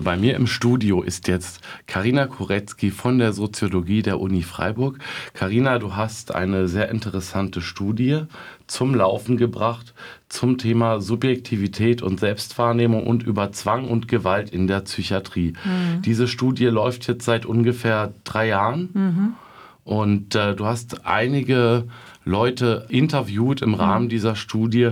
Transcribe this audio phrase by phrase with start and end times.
[0.00, 4.98] Bei mir im Studio ist jetzt Karina Koretzky von der Soziologie der Uni Freiburg.
[5.34, 8.22] Karina, du hast eine sehr interessante Studie
[8.66, 9.94] zum Laufen gebracht
[10.28, 15.54] zum Thema Subjektivität und Selbstwahrnehmung und über Zwang und Gewalt in der Psychiatrie.
[15.64, 16.02] Mhm.
[16.02, 18.90] Diese Studie läuft jetzt seit ungefähr drei Jahren.
[18.92, 19.34] Mhm.
[19.84, 21.88] Und äh, du hast einige
[22.24, 24.10] Leute interviewt im Rahmen mhm.
[24.10, 24.90] dieser Studie.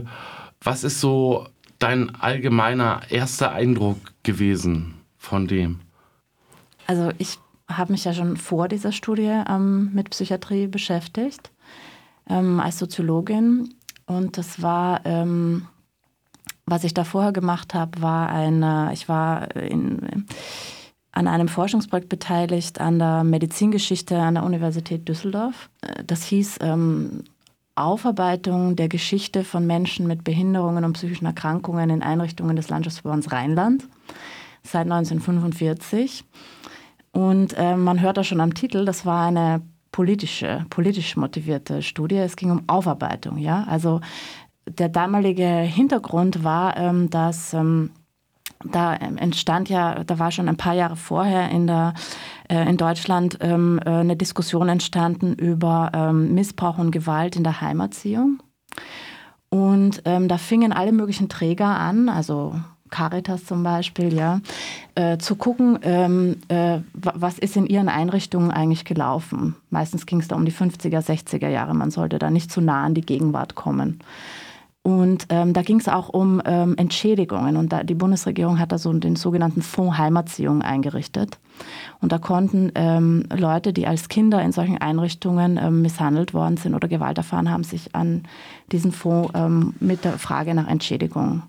[0.63, 1.47] Was ist so
[1.79, 4.96] dein allgemeiner erster Eindruck gewesen
[5.27, 5.81] von dem?
[6.87, 7.39] Also ich
[7.69, 11.51] habe mich ja schon vor dieser Studie ähm, mit Psychiatrie beschäftigt
[12.29, 13.75] ähm, als Soziologin
[14.07, 15.67] und das war, ähm,
[16.65, 20.27] was ich da vorher gemacht habe, war eine, ich war in,
[21.11, 25.71] an einem Forschungsprojekt beteiligt an der Medizingeschichte an der Universität Düsseldorf.
[26.07, 27.25] Das hieß ähm,
[27.75, 33.87] Aufarbeitung der Geschichte von Menschen mit Behinderungen und psychischen Erkrankungen in Einrichtungen des Landschaftsverbands Rheinland
[34.67, 36.25] seit 1945.
[37.13, 42.17] Und äh, man hört da schon am Titel, das war eine politische, politisch motivierte Studie.
[42.17, 43.39] Es ging um Aufarbeitung.
[43.39, 43.65] Ja?
[43.69, 44.01] Also
[44.69, 47.91] der damalige Hintergrund war, ähm, dass ähm,
[48.65, 51.95] da entstand ja, da war schon ein paar Jahre vorher in, der,
[52.49, 57.61] äh, in Deutschland ähm, äh, eine Diskussion entstanden über ähm, Missbrauch und Gewalt in der
[57.61, 58.43] Heimerziehung.
[59.49, 62.55] Und ähm, da fingen alle möglichen Träger an, also
[62.91, 64.41] Caritas zum Beispiel, ja,
[64.95, 69.57] äh, zu gucken, ähm, äh, was ist in ihren Einrichtungen eigentlich gelaufen.
[69.71, 71.75] Meistens ging es da um die 50er, 60er Jahre.
[71.75, 74.01] Man sollte da nicht zu nah an die Gegenwart kommen.
[74.87, 77.57] Und ähm, da ging es auch um ähm, Entschädigungen.
[77.57, 81.39] Und da, die Bundesregierung hat da so den sogenannten Fonds Heimatziehung eingerichtet.
[82.01, 86.77] Und da konnten ähm, Leute, die als Kinder in solchen Einrichtungen ähm, misshandelt worden sind
[86.77, 88.29] oder Gewalt erfahren haben, sich an
[88.71, 91.43] diesen Fonds ähm, mit der Frage nach Entschädigung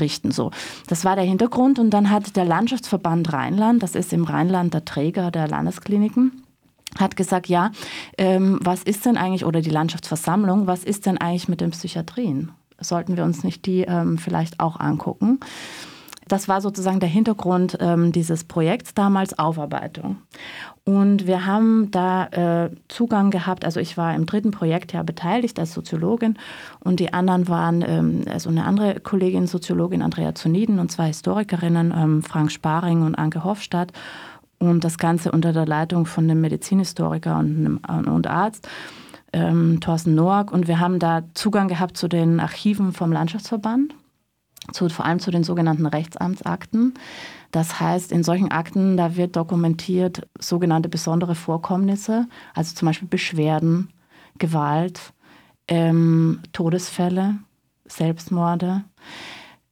[0.00, 0.30] richten.
[0.30, 0.50] So,
[0.88, 1.78] das war der Hintergrund.
[1.78, 6.42] Und dann hat der Landschaftsverband Rheinland, das ist im Rheinland der Träger der Landeskliniken,
[6.98, 7.70] hat gesagt, ja,
[8.18, 12.52] ähm, was ist denn eigentlich, oder die Landschaftsversammlung, was ist denn eigentlich mit den Psychiatrien?
[12.78, 15.38] Sollten wir uns nicht die ähm, vielleicht auch angucken?
[16.32, 20.16] Das war sozusagen der Hintergrund ähm, dieses Projekts damals, Aufarbeitung.
[20.82, 25.58] Und wir haben da äh, Zugang gehabt, also ich war im dritten Projekt ja beteiligt
[25.58, 26.38] als Soziologin
[26.80, 31.92] und die anderen waren, ähm, also eine andere Kollegin, Soziologin Andrea Zuniden und zwei Historikerinnen,
[31.94, 33.92] ähm, Frank Sparing und Anke Hofstadt
[34.58, 38.66] und das Ganze unter der Leitung von einem Medizinhistoriker und einem und Arzt.
[39.34, 43.94] Ähm, Thorsten Noack und wir haben da Zugang gehabt zu den Archiven vom Landschaftsverband
[44.72, 46.94] zu, vor allem zu den sogenannten Rechtsamtsakten.
[47.50, 53.90] Das heißt, in solchen Akten, da wird dokumentiert sogenannte besondere Vorkommnisse, also zum Beispiel Beschwerden,
[54.38, 55.12] Gewalt,
[55.68, 57.36] ähm, Todesfälle,
[57.86, 58.84] Selbstmorde.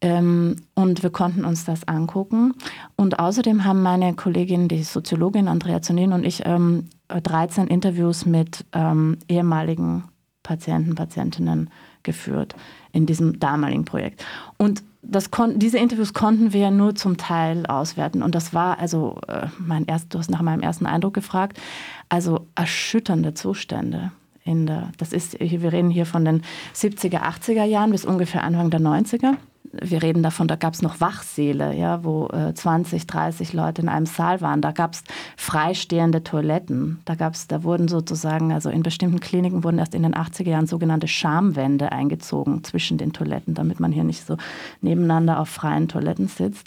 [0.03, 2.55] Ähm, und wir konnten uns das angucken.
[2.97, 8.65] Und außerdem haben meine Kollegin, die Soziologin Andrea Zonin und ich, ähm, 13 Interviews mit
[8.73, 10.05] ähm, ehemaligen
[10.51, 11.71] Patienten, Patientinnen
[12.03, 12.57] geführt
[12.91, 14.25] in diesem damaligen Projekt.
[14.57, 18.21] Und das diese Interviews konnten wir nur zum Teil auswerten.
[18.21, 21.61] Und das war also äh, mein erst, du hast nach meinem ersten Eindruck gefragt,
[22.09, 24.11] also erschütternde Zustände.
[24.43, 26.43] In der, das ist, wir reden hier von den
[26.75, 29.37] 70er, 80er Jahren bis ungefähr Anfang der 90er
[29.73, 33.89] wir reden davon, da gab es noch Wachsäle, ja, wo äh, 20, 30 Leute in
[33.89, 34.61] einem Saal waren.
[34.61, 35.05] Da gab es
[35.37, 37.01] freistehende Toiletten.
[37.05, 40.67] Da gab's, da wurden sozusagen, also in bestimmten Kliniken wurden erst in den 80er Jahren
[40.67, 44.37] sogenannte Schamwände eingezogen zwischen den Toiletten, damit man hier nicht so
[44.81, 46.67] nebeneinander auf freien Toiletten sitzt.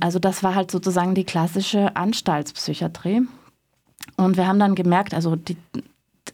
[0.00, 3.22] Also das war halt sozusagen die klassische Anstaltspsychiatrie.
[4.16, 5.56] Und wir haben dann gemerkt, also die,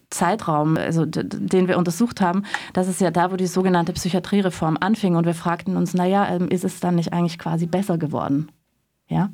[0.09, 2.43] Zeitraum, also den wir untersucht haben,
[2.73, 6.47] das ist ja da, wo die sogenannte Psychiatriereform anfing und wir fragten uns, naja, ähm,
[6.49, 8.49] ist es dann nicht eigentlich quasi besser geworden?
[9.07, 9.29] Ja.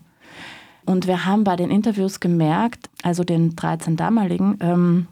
[0.86, 5.08] Und wir haben bei den Interviews gemerkt, also den 13 damaligen, ähm,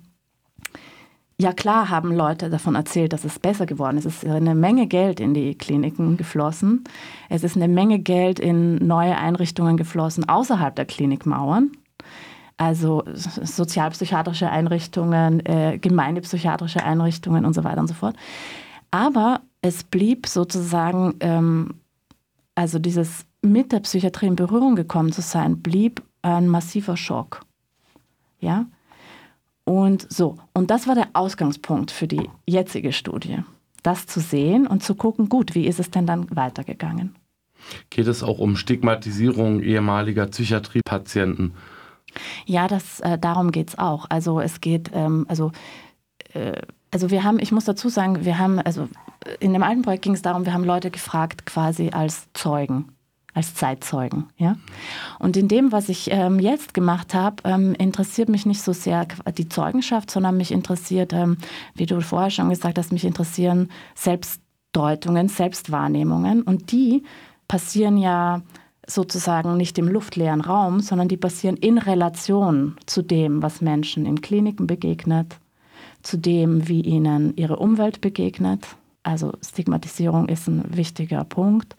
[1.38, 4.06] ja klar haben Leute davon erzählt, dass es besser geworden ist.
[4.06, 6.84] Es ist eine Menge Geld in die Kliniken geflossen.
[7.30, 11.72] Es ist eine Menge Geld in neue Einrichtungen geflossen außerhalb der Klinikmauern
[12.62, 18.16] also sozialpsychiatrische Einrichtungen, äh, gemeindepsychiatrische Einrichtungen und so weiter und so fort.
[18.92, 21.74] Aber es blieb sozusagen, ähm,
[22.54, 27.42] also dieses mit der Psychiatrie in Berührung gekommen zu sein, blieb ein massiver Schock.
[28.40, 28.68] Ja?
[29.64, 33.40] Und so, und das war der Ausgangspunkt für die jetzige Studie.
[33.82, 37.16] Das zu sehen und zu gucken, gut, wie ist es denn dann weitergegangen?
[37.90, 41.54] Geht es auch um Stigmatisierung ehemaliger Psychiatriepatienten?
[42.46, 44.06] Ja, das, äh, darum geht es auch.
[44.10, 45.52] Also es geht, ähm, also,
[46.34, 46.62] äh,
[46.92, 48.88] also wir haben, ich muss dazu sagen, wir haben, also
[49.40, 52.96] in dem alten Projekt ging es darum, wir haben Leute gefragt quasi als Zeugen.
[53.34, 54.28] als Zeitzeugen.
[54.36, 54.58] Ja?
[55.18, 59.08] Und in dem, was ich ähm, jetzt gemacht habe, ähm, interessiert mich nicht so sehr
[59.38, 61.38] die Zeugenschaft, sondern mich interessiert, ähm,
[61.74, 66.42] wie du vorher schon gesagt hast, mich interessieren Selbstdeutungen, Selbstwahrnehmungen.
[66.42, 67.04] Und die
[67.48, 68.42] passieren ja
[68.94, 74.22] sozusagen nicht im luftleeren Raum, sondern die passieren in Relation zu dem, was Menschen in
[74.22, 75.38] Kliniken begegnet,
[76.02, 78.66] zu dem, wie ihnen ihre Umwelt begegnet.
[79.04, 81.76] Also Stigmatisierung ist ein wichtiger Punkt.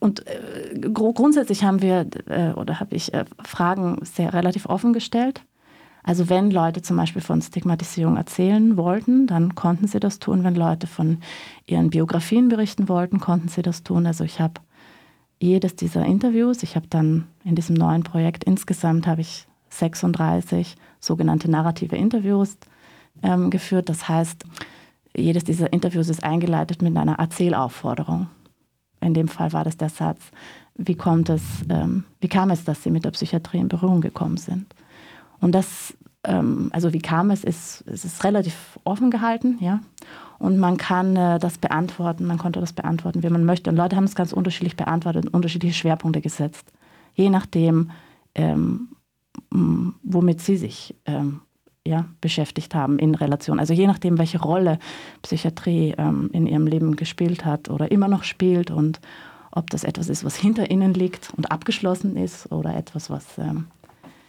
[0.00, 5.40] Und äh, grundsätzlich haben wir äh, oder habe ich äh, Fragen sehr relativ offen gestellt.
[6.02, 10.44] Also wenn Leute zum Beispiel von Stigmatisierung erzählen wollten, dann konnten sie das tun.
[10.44, 11.18] Wenn Leute von
[11.66, 14.06] ihren Biografien berichten wollten, konnten sie das tun.
[14.06, 14.60] Also ich habe
[15.40, 21.50] jedes dieser Interviews, ich habe dann in diesem neuen Projekt insgesamt habe ich 36 sogenannte
[21.50, 22.56] narrative Interviews
[23.22, 23.88] ähm, geführt.
[23.88, 24.44] Das heißt,
[25.16, 28.28] jedes dieser Interviews ist eingeleitet mit einer Erzählaufforderung.
[29.00, 30.20] In dem Fall war das der Satz,
[30.76, 34.38] wie kommt es, ähm, wie kam es, dass Sie mit der Psychiatrie in Berührung gekommen
[34.38, 34.74] sind?
[35.40, 35.94] Und das,
[36.24, 39.80] ähm, also wie kam es, ist, es ist relativ offen gehalten, ja.
[40.38, 43.70] Und man kann äh, das beantworten, man konnte das beantworten, wie man möchte.
[43.70, 46.70] Und Leute haben es ganz unterschiedlich beantwortet und unterschiedliche Schwerpunkte gesetzt.
[47.14, 47.90] Je nachdem,
[48.34, 48.88] ähm,
[49.50, 51.40] womit sie sich ähm,
[51.86, 53.60] ja, beschäftigt haben in Relation.
[53.60, 54.78] Also je nachdem, welche Rolle
[55.22, 59.00] Psychiatrie ähm, in ihrem Leben gespielt hat oder immer noch spielt und
[59.50, 63.66] ob das etwas ist, was hinter ihnen liegt und abgeschlossen ist oder etwas, was ähm,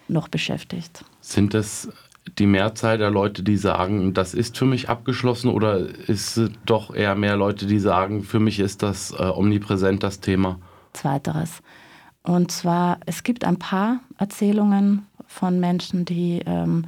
[0.07, 1.04] noch beschäftigt.
[1.22, 1.90] Sind das
[2.38, 6.94] die Mehrzahl der Leute, die sagen, das ist für mich abgeschlossen oder ist es doch
[6.94, 10.60] eher mehr Leute, die sagen, für mich ist das äh, omnipräsent das Thema?
[10.94, 11.62] Zweiteres.
[12.24, 16.86] Und zwar, es gibt ein paar Erzählungen von Menschen, die ähm,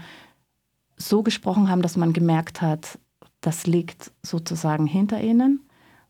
[0.97, 2.97] so gesprochen haben, dass man gemerkt hat,
[3.41, 5.61] das liegt sozusagen hinter ihnen,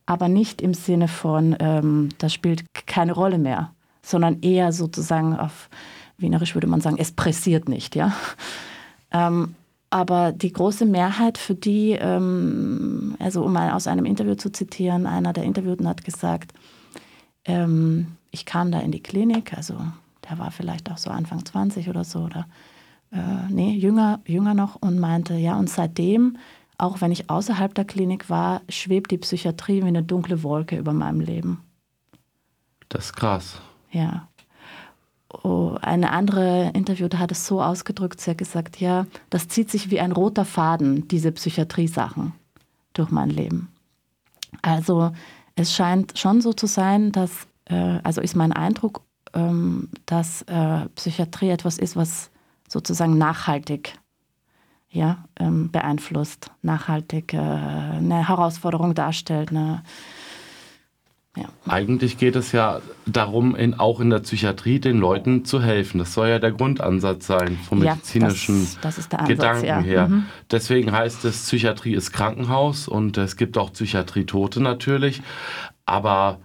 [0.06, 5.70] aber nicht im Sinne von, ähm, das spielt keine Rolle mehr, sondern eher sozusagen auf
[6.18, 8.14] Wienerisch würde man sagen, es pressiert nicht, ja.
[9.12, 9.56] Ähm,
[9.90, 15.06] aber die große Mehrheit, für die, ähm, also um mal aus einem Interview zu zitieren,
[15.06, 16.54] einer der Interviewten hat gesagt,
[17.46, 19.76] ähm, ich kam da in die Klinik, also
[20.30, 22.48] der war vielleicht auch so Anfang 20 oder so, oder
[23.12, 26.38] äh, nee, jünger, jünger noch und meinte, ja, und seitdem,
[26.78, 30.92] auch wenn ich außerhalb der Klinik war, schwebt die Psychiatrie wie eine dunkle Wolke über
[30.92, 31.64] meinem Leben.
[32.90, 33.62] Das ist krass.
[33.92, 34.27] Ja.
[35.30, 39.92] Oh, eine andere Interviewte hat es so ausgedrückt, sie hat gesagt, ja, das zieht sich
[39.92, 42.34] wie ein roter Faden, diese Psychiatrie-Sachen
[42.94, 43.70] durch mein Leben.
[44.62, 45.12] Also
[45.56, 49.02] es scheint schon so zu sein, dass, äh, also ist mein Eindruck,
[49.34, 52.32] ähm, dass äh, Psychiatrie etwas ist, was
[52.70, 54.00] sozusagen nachhaltig
[54.90, 59.50] ja, ähm, beeinflusst, nachhaltig äh, eine Herausforderung darstellt.
[59.50, 59.84] Eine,
[61.38, 61.50] ja.
[61.68, 66.00] Eigentlich geht es ja darum, in, auch in der Psychiatrie den Leuten zu helfen.
[66.00, 69.80] Das soll ja der Grundansatz sein vom medizinischen ja, das, das Ansatz, Gedanken ja.
[69.80, 70.08] her.
[70.08, 70.26] Mhm.
[70.52, 75.22] Deswegen heißt es, Psychiatrie ist Krankenhaus und es gibt auch Psychiatrietote natürlich.
[75.86, 76.40] Aber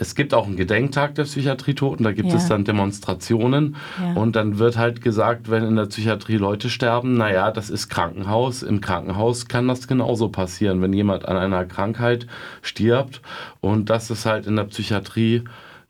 [0.00, 2.36] es gibt auch einen Gedenktag der Psychiatrietoten, da gibt ja.
[2.36, 4.12] es dann Demonstrationen ja.
[4.14, 8.62] und dann wird halt gesagt, wenn in der Psychiatrie Leute sterben, naja, das ist Krankenhaus.
[8.62, 12.26] Im Krankenhaus kann das genauso passieren, wenn jemand an einer Krankheit
[12.62, 13.20] stirbt
[13.60, 15.44] und das ist halt in der Psychiatrie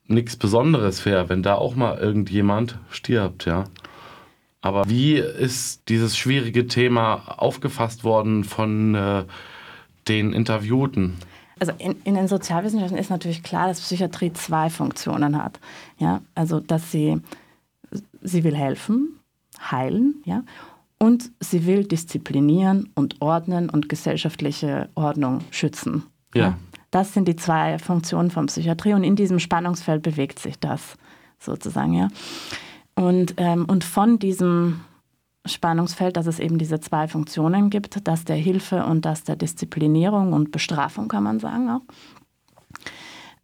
[0.07, 3.65] nichts Besonderes wäre, wenn da auch mal irgendjemand stirbt, ja.
[4.61, 9.23] Aber wie ist dieses schwierige Thema aufgefasst worden von äh,
[10.09, 11.15] den Interviewten?
[11.59, 15.59] Also in, in, den Sozialwissenschaften ist natürlich klar, dass Psychiatrie zwei Funktionen hat.
[15.97, 17.21] Ja, also dass sie,
[18.21, 19.19] sie will helfen,
[19.71, 20.43] heilen, ja,
[20.97, 26.03] und sie will disziplinieren und ordnen und gesellschaftliche Ordnung schützen.
[26.33, 26.41] Ja.
[26.41, 26.57] ja.
[26.91, 30.95] Das sind die zwei Funktionen von Psychiatrie und in diesem Spannungsfeld bewegt sich das
[31.39, 32.07] sozusagen, ja.
[32.95, 34.81] Und, ähm, und von diesem
[35.49, 40.33] Spannungsfeld, dass es eben diese zwei Funktionen gibt, das der Hilfe und das der Disziplinierung
[40.33, 41.81] und Bestrafung, kann man sagen auch.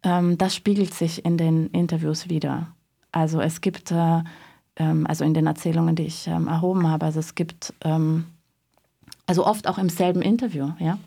[0.02, 2.68] Ähm, das spiegelt sich in den Interviews wieder.
[3.12, 4.22] Also es gibt, äh,
[4.76, 8.26] ähm, also in den Erzählungen, die ich ähm, erhoben habe, also es gibt, ähm,
[9.26, 10.98] also oft auch im selben Interview, ja.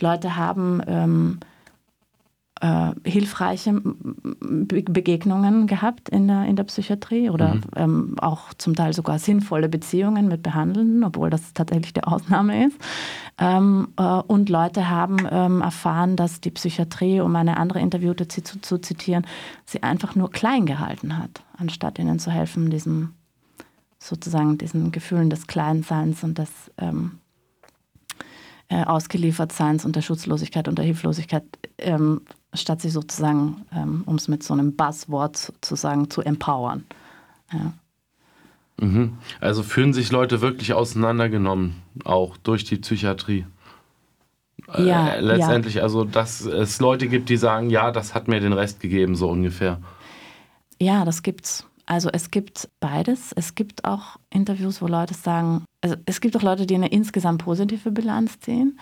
[0.00, 1.40] Leute haben ähm,
[2.62, 3.82] äh, hilfreiche
[4.40, 7.62] Begegnungen gehabt in der, in der Psychiatrie oder mhm.
[7.74, 12.78] ähm, auch zum Teil sogar sinnvolle Beziehungen mit Behandelnden, obwohl das tatsächlich die Ausnahme ist.
[13.38, 18.60] Ähm, äh, und Leute haben ähm, erfahren, dass die Psychiatrie, um eine andere Interviewte zu,
[18.60, 19.26] zu, zitieren,
[19.66, 23.14] sie einfach nur klein gehalten hat, anstatt ihnen zu helfen, diesem
[23.98, 27.18] sozusagen diesen Gefühlen des Kleinseins und des ähm,
[28.68, 31.44] äh, Ausgeliefertseins und der Schutzlosigkeit und der Hilflosigkeit
[31.78, 32.22] ähm,
[32.54, 36.84] statt sich sozusagen, ähm, um es mit so einem Buzzword zu sagen, zu empowern.
[37.52, 37.72] Ja.
[38.80, 39.18] Mhm.
[39.40, 43.46] Also fühlen sich Leute wirklich auseinandergenommen, auch durch die Psychiatrie.
[44.78, 45.82] Ja, äh, letztendlich, ja.
[45.82, 49.28] also dass es Leute gibt, die sagen, ja, das hat mir den Rest gegeben, so
[49.28, 49.80] ungefähr.
[50.78, 51.66] Ja, das gibt's.
[51.84, 53.32] Also es gibt beides.
[53.32, 57.44] Es gibt auch Interviews, wo Leute sagen, also es gibt auch Leute, die eine insgesamt
[57.44, 58.78] positive Bilanz ziehen,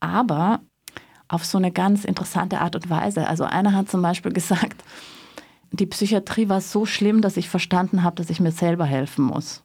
[0.00, 0.60] aber
[1.28, 3.26] auf so eine ganz interessante Art und Weise.
[3.26, 4.82] Also einer hat zum Beispiel gesagt,
[5.70, 9.62] die Psychiatrie war so schlimm, dass ich verstanden habe, dass ich mir selber helfen muss.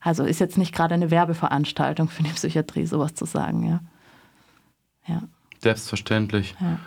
[0.00, 3.80] Also ist jetzt nicht gerade eine Werbeveranstaltung für die Psychiatrie, sowas zu sagen, ja.
[5.06, 5.22] ja.
[5.58, 6.54] Selbstverständlich.
[6.58, 6.78] Ja.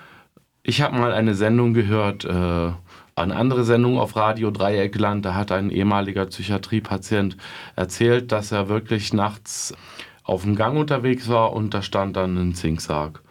[0.64, 2.72] Ich habe mal eine Sendung gehört, äh,
[3.16, 7.38] eine andere Sendung auf Radio Dreieckland, da hat ein ehemaliger Psychiatriepatient
[7.76, 9.76] erzählt, dass er wirklich nachts
[10.24, 13.22] auf dem Gang unterwegs war und da stand dann ein Zinksarg.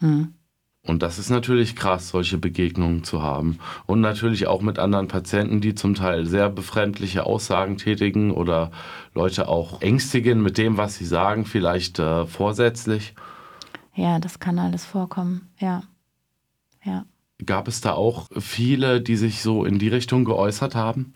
[0.00, 0.34] Hm.
[0.86, 3.58] Und das ist natürlich krass, solche Begegnungen zu haben.
[3.86, 8.70] Und natürlich auch mit anderen Patienten, die zum Teil sehr befremdliche Aussagen tätigen oder
[9.14, 13.14] Leute auch ängstigen mit dem, was sie sagen, vielleicht äh, vorsätzlich.
[13.94, 15.84] Ja, das kann alles vorkommen, ja.
[16.84, 17.06] Ja.
[17.46, 21.14] Gab es da auch viele, die sich so in die Richtung geäußert haben?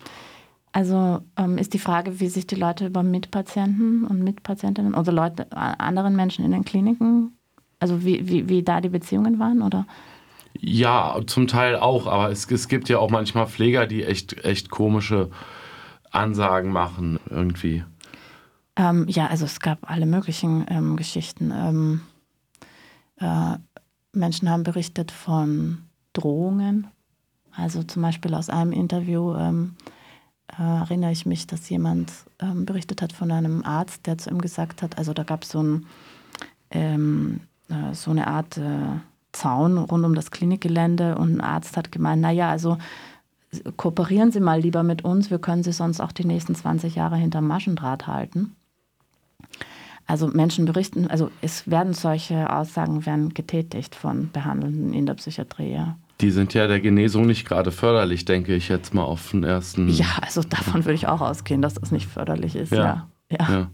[0.71, 5.51] Also ähm, ist die Frage, wie sich die Leute über Mitpatienten und Mitpatientinnen oder Leute,
[5.51, 7.38] anderen Menschen in den Kliniken
[7.79, 9.85] also wie, wie, wie da die Beziehungen waren, oder?
[10.53, 14.69] Ja, zum Teil auch, aber es, es gibt ja auch manchmal Pfleger, die echt, echt
[14.69, 15.29] komische
[16.11, 17.83] Ansagen machen irgendwie.
[18.75, 21.51] Ähm, ja, also es gab alle möglichen ähm, Geschichten.
[21.51, 22.01] Ähm,
[23.17, 23.57] äh,
[24.13, 25.79] Menschen haben berichtet von
[26.13, 26.87] Drohungen.
[27.55, 29.75] Also zum Beispiel aus einem Interview ähm,
[30.57, 34.41] äh, erinnere ich mich, dass jemand ähm, berichtet hat von einem Arzt, der zu ihm
[34.41, 35.85] gesagt hat, also da gab es so ein
[36.71, 38.99] ähm, äh, so eine Art äh,
[39.31, 42.77] Zaun rund um das Klinikgelände und ein Arzt hat gemeint, naja, also
[43.77, 47.15] kooperieren Sie mal lieber mit uns, wir können Sie sonst auch die nächsten 20 Jahre
[47.15, 48.55] hinterm Maschendraht halten.
[50.05, 55.71] Also Menschen berichten, also es werden solche Aussagen werden getätigt von Behandelnden in der Psychiatrie.
[55.71, 55.97] Ja.
[56.19, 59.87] Die sind ja der Genesung nicht gerade förderlich, denke ich jetzt mal auf den ersten.
[59.87, 62.71] Ja, also davon würde ich auch ausgehen, dass das nicht förderlich ist.
[62.71, 63.07] Ja.
[63.29, 63.37] ja.
[63.39, 63.51] ja.
[63.51, 63.67] ja.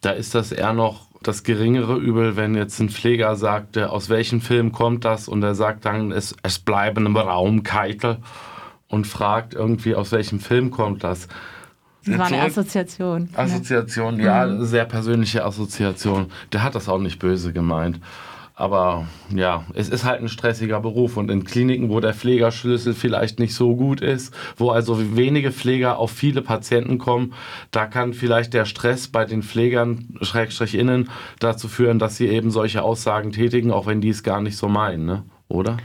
[0.00, 4.40] Da ist das eher noch das geringere Übel, wenn jetzt ein Pfleger sagt, aus welchem
[4.40, 8.18] Film kommt das und er sagt dann, es, es bleiben im Raum Keitel
[8.88, 11.28] und fragt irgendwie, aus welchem Film kommt das.
[12.04, 13.28] Das war eine Assoziation.
[13.34, 14.64] Assoziation, ja, ja mhm.
[14.64, 16.26] sehr persönliche Assoziation.
[16.52, 18.00] Der hat das auch nicht böse gemeint.
[18.54, 23.38] Aber ja, es ist halt ein stressiger Beruf und in Kliniken, wo der Pflegerschlüssel vielleicht
[23.38, 27.32] nicht so gut ist, wo also wenige Pfleger auf viele Patienten kommen,
[27.70, 32.50] da kann vielleicht der Stress bei den Pflegern, Schrägstrich innen, dazu führen, dass sie eben
[32.50, 35.22] solche Aussagen tätigen, auch wenn die es gar nicht so meinen, ne?
[35.48, 35.78] oder?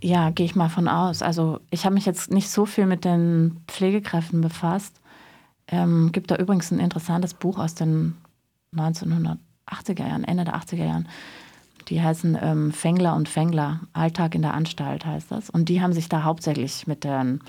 [0.00, 1.22] Ja, gehe ich mal von aus.
[1.22, 5.00] Also ich habe mich jetzt nicht so viel mit den Pflegekräften befasst.
[5.66, 8.14] Ähm, gibt da übrigens ein interessantes Buch aus den
[8.76, 11.08] 1980er Jahren, Ende der 80er Jahren
[11.88, 15.50] die heißen ähm, Fängler und Fängler, Alltag in der Anstalt heißt das.
[15.50, 17.40] Und die haben sich da hauptsächlich mit den,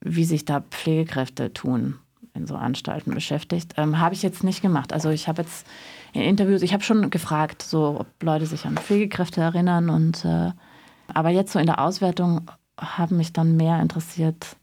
[0.00, 1.98] wie sich da Pflegekräfte tun
[2.34, 3.74] in so Anstalten beschäftigt.
[3.78, 4.92] Ähm, habe ich jetzt nicht gemacht.
[4.92, 5.66] Also ich habe jetzt
[6.12, 10.52] in Interviews, ich habe schon gefragt, so ob Leute sich an Pflegekräfte erinnern und äh,
[11.08, 14.56] aber jetzt so in der Auswertung haben mich dann mehr interessiert,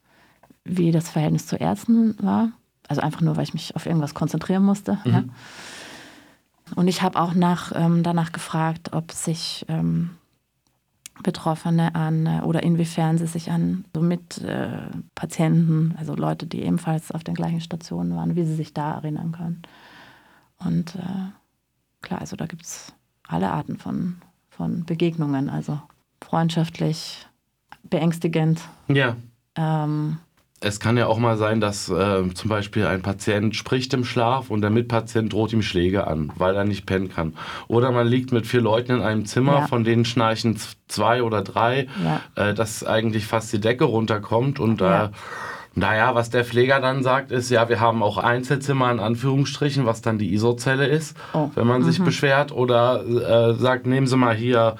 [0.65, 2.51] wie das Verhältnis zu Ärzten war.
[2.87, 4.99] Also einfach nur, weil ich mich auf irgendwas konzentrieren musste.
[5.03, 5.11] Mhm.
[5.11, 5.23] Ja.
[6.75, 10.11] Und ich habe auch nach, ähm, danach gefragt, ob sich ähm,
[11.21, 17.11] Betroffene an äh, oder inwiefern sie sich an so Mitpatienten, äh, also Leute, die ebenfalls
[17.11, 19.61] auf den gleichen Stationen waren, wie sie sich da erinnern können.
[20.57, 21.31] Und äh,
[22.01, 22.93] klar, also da gibt es
[23.27, 24.17] alle Arten von,
[24.49, 25.79] von Begegnungen, also
[26.21, 27.27] freundschaftlich,
[27.83, 28.61] beängstigend.
[28.87, 29.15] Ja.
[29.55, 30.17] Ähm,
[30.63, 34.49] es kann ja auch mal sein, dass äh, zum Beispiel ein Patient spricht im Schlaf
[34.49, 37.33] und der Mitpatient droht ihm Schläge an, weil er nicht pennen kann.
[37.67, 39.67] Oder man liegt mit vier Leuten in einem Zimmer, ja.
[39.67, 42.21] von denen schnarchen zwei oder drei, ja.
[42.35, 45.05] äh, dass eigentlich fast die Decke runterkommt und ja.
[45.05, 45.09] äh,
[45.75, 50.03] naja, was der Pfleger dann sagt, ist, ja, wir haben auch Einzelzimmer in Anführungsstrichen, was
[50.03, 51.49] dann die ISO-Zelle ist, oh.
[51.55, 51.85] wenn man mhm.
[51.85, 52.51] sich beschwert.
[52.51, 54.75] Oder äh, sagt, nehmen Sie mal hier,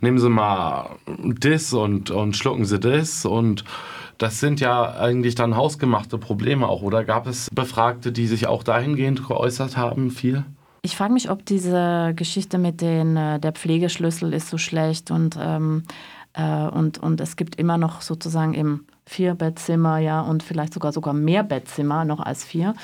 [0.00, 3.64] nehmen Sie mal das und, und schlucken Sie das und
[4.18, 8.62] das sind ja eigentlich dann hausgemachte Probleme auch, oder gab es Befragte, die sich auch
[8.62, 10.44] dahingehend geäußert haben, viel?
[10.82, 15.36] Ich frage mich, ob diese Geschichte mit den, äh, der Pflegeschlüssel ist so schlecht und,
[15.40, 15.84] ähm,
[16.34, 21.14] äh, und, und es gibt immer noch sozusagen im Vierbettzimmer, ja, und vielleicht sogar sogar
[21.14, 22.74] mehr Bettzimmer noch als vier.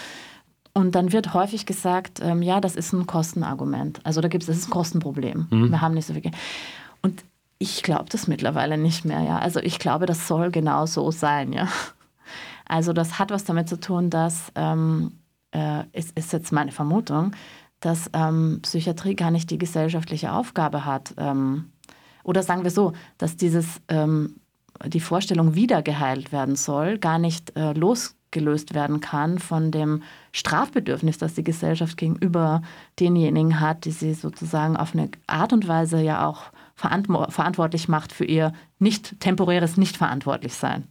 [0.73, 4.01] Und dann wird häufig gesagt, ähm, ja, das ist ein Kostenargument.
[4.03, 5.47] Also da gibt es, das ist ein Kostenproblem.
[5.51, 5.71] Mhm.
[5.71, 6.35] Wir haben nicht so viel Geld.
[7.01, 7.23] Und
[7.59, 9.39] Ich glaube das mittlerweile nicht mehr, ja.
[9.39, 11.69] Also ich glaube, das soll genau so sein, ja.
[12.67, 15.19] Also das hat was damit zu tun, dass, ähm,
[15.53, 17.33] äh, ist, ist jetzt meine Vermutung,
[17.81, 21.15] dass ähm, Psychiatrie gar nicht die gesellschaftliche Aufgabe hat.
[21.19, 21.71] Ähm,
[22.23, 24.37] oder sagen wir so, dass dieses, ähm,
[24.87, 31.19] die Vorstellung wieder geheilt werden soll, gar nicht äh, losgelöst werden kann von dem Strafbedürfnis,
[31.19, 32.63] das die Gesellschaft gegenüber
[32.99, 38.25] denjenigen hat, die sie sozusagen auf eine Art und Weise ja auch verantwortlich macht für
[38.25, 40.85] ihr nicht temporäres Nichtverantwortlichsein.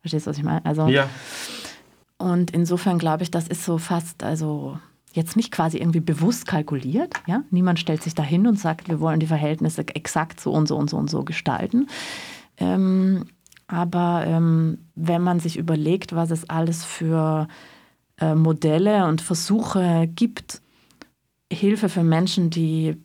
[0.00, 0.64] Verstehst du, was ich meine?
[0.64, 1.08] Also, ja.
[2.16, 4.78] Und insofern glaube ich, das ist so fast, also
[5.12, 7.14] jetzt nicht quasi irgendwie bewusst kalkuliert.
[7.26, 7.42] Ja?
[7.50, 10.76] Niemand stellt sich da hin und sagt, wir wollen die Verhältnisse exakt so und so
[10.76, 11.88] und so und so gestalten.
[12.56, 13.26] Ähm,
[13.66, 17.48] aber ähm, wenn man sich überlegt, was es alles für
[18.20, 20.60] äh, Modelle und Versuche gibt,
[21.52, 22.96] Hilfe für Menschen, die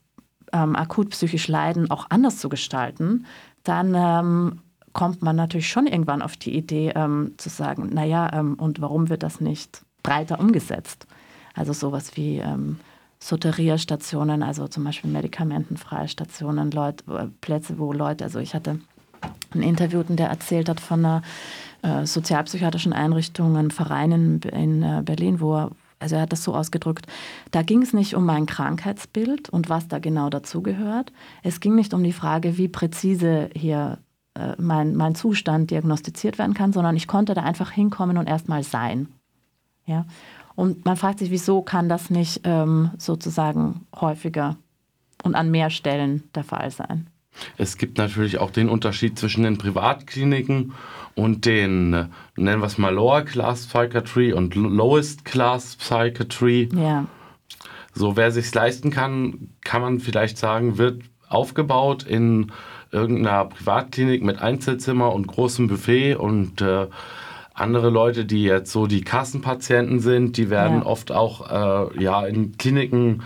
[0.53, 3.25] ähm, akut psychisch leiden, auch anders zu gestalten,
[3.63, 4.59] dann ähm,
[4.93, 9.09] kommt man natürlich schon irgendwann auf die Idee ähm, zu sagen, naja, ähm, und warum
[9.09, 11.07] wird das nicht breiter umgesetzt?
[11.55, 12.79] Also sowas wie ähm,
[13.19, 18.79] Soteria-Stationen, also zum Beispiel medikamentenfreie Stationen, Leut, äh, Plätze, wo Leute, also ich hatte
[19.53, 21.21] einen Interviewten, der erzählt hat von einer
[21.81, 26.43] äh, sozialpsychiatrischen Einrichtung, einem Verein in, in äh, Berlin, wo er, also er hat das
[26.43, 27.07] so ausgedrückt,
[27.51, 31.11] da ging es nicht um mein Krankheitsbild und was da genau dazugehört.
[31.43, 33.99] Es ging nicht um die Frage, wie präzise hier
[34.35, 38.63] äh, mein, mein Zustand diagnostiziert werden kann, sondern ich konnte da einfach hinkommen und erstmal
[38.63, 39.07] sein.
[39.85, 40.05] Ja?
[40.55, 44.57] Und man fragt sich, wieso kann das nicht ähm, sozusagen häufiger
[45.23, 47.07] und an mehr Stellen der Fall sein?
[47.57, 50.73] Es gibt natürlich auch den Unterschied zwischen den Privatkliniken
[51.15, 51.91] und den,
[52.35, 56.69] nennen wir es mal Lower Class Psychiatry und Lowest Class Psychiatry.
[56.75, 57.05] Ja.
[57.93, 62.51] So, wer sich leisten kann, kann man vielleicht sagen, wird aufgebaut in
[62.91, 66.87] irgendeiner Privatklinik mit Einzelzimmer und großem Buffet und äh,
[67.53, 70.85] andere Leute, die jetzt so die Kassenpatienten sind, die werden ja.
[70.85, 73.23] oft auch äh, ja, in Kliniken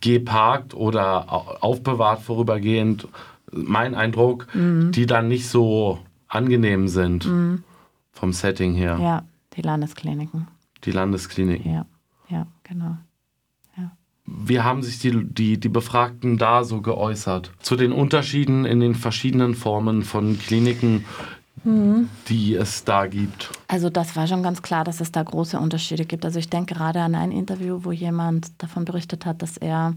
[0.00, 3.08] geparkt oder aufbewahrt vorübergehend.
[3.52, 4.92] Mein Eindruck, mhm.
[4.92, 7.62] die dann nicht so angenehm sind mhm.
[8.12, 8.98] vom Setting her.
[9.00, 9.24] Ja,
[9.56, 10.48] die Landeskliniken.
[10.84, 11.72] Die Landeskliniken.
[11.72, 11.86] Ja,
[12.28, 12.96] ja, genau.
[14.26, 17.52] Wie haben sich die, die, die Befragten da so geäußert?
[17.60, 21.04] Zu den Unterschieden in den verschiedenen Formen von Kliniken,
[21.64, 23.50] die es da gibt?
[23.68, 26.24] Also das war schon ganz klar, dass es da große Unterschiede gibt.
[26.24, 29.94] Also ich denke gerade an ein Interview, wo jemand davon berichtet hat, dass er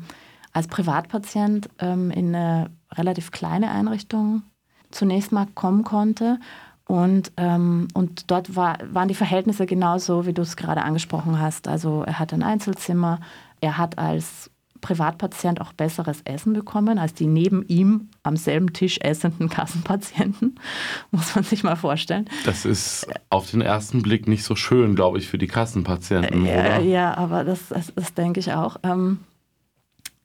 [0.51, 4.43] als Privatpatient ähm, in eine relativ kleine Einrichtung
[4.91, 6.39] zunächst mal kommen konnte.
[6.85, 11.67] Und, ähm, und dort war, waren die Verhältnisse genauso, wie du es gerade angesprochen hast.
[11.67, 13.19] Also er hatte ein Einzelzimmer,
[13.61, 14.49] er hat als
[14.81, 20.59] Privatpatient auch besseres Essen bekommen als die neben ihm am selben Tisch essenden Kassenpatienten.
[21.11, 22.29] Muss man sich mal vorstellen.
[22.45, 26.49] Das ist auf den ersten Blick nicht so schön, glaube ich, für die Kassenpatienten, äh,
[26.49, 26.79] oder?
[26.79, 28.77] Ja, aber das, das, das denke ich auch.
[28.83, 29.19] Ähm,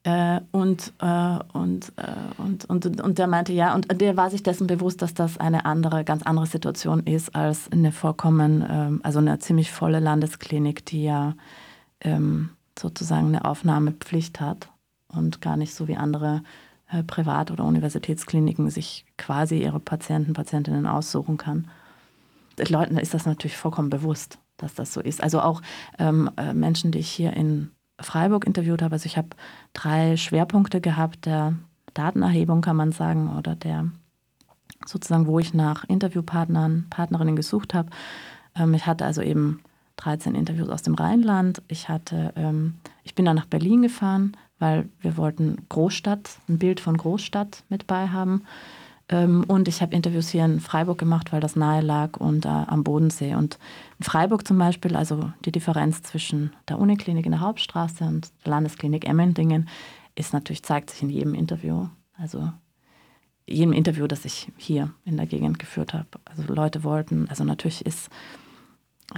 [0.05, 2.03] äh, und, äh, und, äh,
[2.37, 5.65] und, und, und der meinte, ja, und der war sich dessen bewusst, dass das eine
[5.65, 11.05] andere, ganz andere Situation ist als eine vollkommen, ähm, also eine ziemlich volle Landesklinik, die
[11.05, 11.35] ja
[12.03, 14.69] ähm, sozusagen eine Aufnahmepflicht hat
[15.09, 16.43] und gar nicht so wie andere
[16.91, 21.69] äh, Privat- oder Universitätskliniken sich quasi ihre Patienten, Patientinnen aussuchen kann.
[22.59, 25.23] Den Leuten ist das natürlich vollkommen bewusst, dass das so ist.
[25.23, 25.61] Also auch
[25.99, 29.29] ähm, äh, Menschen, die ich hier in Freiburg interviewt habe, also ich habe
[29.73, 31.55] drei Schwerpunkte gehabt der
[31.95, 33.89] Datenerhebung, kann man sagen, oder der
[34.87, 37.91] sozusagen, wo ich nach Interviewpartnern, Partnerinnen gesucht habe.
[38.55, 39.61] Ähm, ich hatte also eben
[39.97, 41.63] 13 Interviews aus dem Rheinland.
[41.69, 46.81] Ich, hatte, ähm, ich bin dann nach Berlin gefahren, weil wir wollten Großstadt, ein Bild
[46.81, 48.43] von Großstadt mit bei haben.
[49.09, 52.49] Ähm, und ich habe Interviews hier in Freiburg gemacht, weil das nahe lag und äh,
[52.49, 53.35] am Bodensee.
[53.35, 53.59] Und
[53.99, 58.51] in Freiburg zum Beispiel, also die Differenz zwischen der Uniklinik in der Hauptstraße und der
[58.51, 59.69] Landesklinik Emmendingen,
[60.15, 61.89] ist natürlich, zeigt sich in jedem Interview.
[62.17, 62.51] Also
[63.47, 66.09] jedem Interview, das ich hier in der Gegend geführt habe.
[66.25, 68.09] Also Leute wollten, also natürlich ist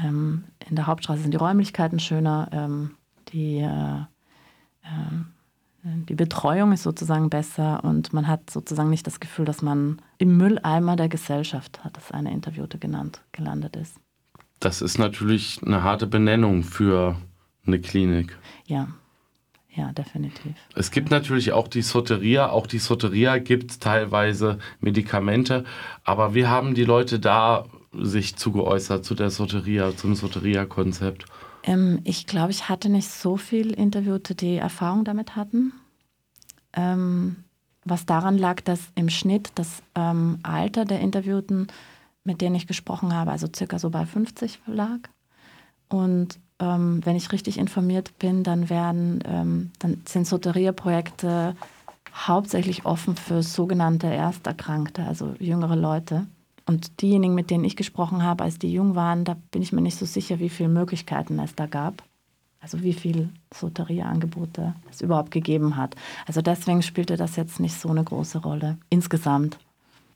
[0.02, 2.90] ähm, in der Hauptstraße sind die Räumlichkeiten schöner, ähm,
[3.28, 4.00] die, äh,
[4.82, 4.88] äh,
[5.82, 10.36] die Betreuung ist sozusagen besser und man hat sozusagen nicht das Gefühl, dass man im
[10.36, 13.96] Mülleimer der Gesellschaft, hat es eine Interviewte genannt, gelandet ist.
[14.60, 17.16] Das ist natürlich eine harte Benennung für
[17.66, 18.36] eine Klinik.
[18.66, 18.88] Ja,
[19.76, 20.54] ja, definitiv.
[20.74, 22.48] Es gibt natürlich auch die Soteria.
[22.48, 25.64] Auch die Soteria gibt teilweise Medikamente.
[26.02, 27.66] Aber wie haben die Leute da
[28.00, 31.26] sich zu geäußert zu der Soteria, zum Soteria-Konzept?
[31.62, 35.72] Ähm, ich glaube, ich hatte nicht so viel Interviewte, die Erfahrung damit hatten.
[36.72, 37.36] Ähm,
[37.84, 41.68] was daran lag, dass im Schnitt das ähm, Alter der Interviewten,
[42.24, 44.98] mit denen ich gesprochen habe, also circa so bei 50 lag.
[45.88, 51.54] Und ähm, wenn ich richtig informiert bin, dann werden, ähm, dann sind Soteria-Projekte
[52.14, 56.26] hauptsächlich offen für sogenannte Ersterkrankte, also jüngere Leute.
[56.66, 59.80] Und diejenigen, mit denen ich gesprochen habe, als die jung waren, da bin ich mir
[59.80, 62.02] nicht so sicher, wie viele Möglichkeiten es da gab.
[62.60, 65.94] Also wie viele Soteria-Angebote es überhaupt gegeben hat.
[66.26, 69.58] Also deswegen spielte das jetzt nicht so eine große Rolle insgesamt.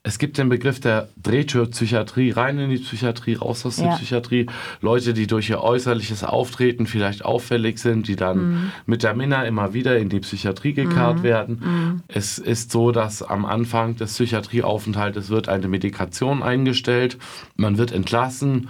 [0.03, 3.95] Es gibt den Begriff der Drehtürpsychiatrie, rein in die Psychiatrie, raus aus der ja.
[3.97, 4.47] Psychiatrie.
[4.81, 8.71] Leute, die durch ihr äußerliches Auftreten vielleicht auffällig sind, die dann mhm.
[8.87, 11.23] mit der Minna immer wieder in die Psychiatrie gekarrt mhm.
[11.23, 11.61] werden.
[11.63, 12.03] Mhm.
[12.07, 17.19] Es ist so, dass am Anfang des Psychiatrieaufenthaltes wird eine Medikation eingestellt,
[17.55, 18.69] man wird entlassen.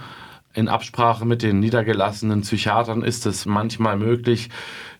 [0.54, 4.50] In Absprache mit den niedergelassenen Psychiatern ist es manchmal möglich,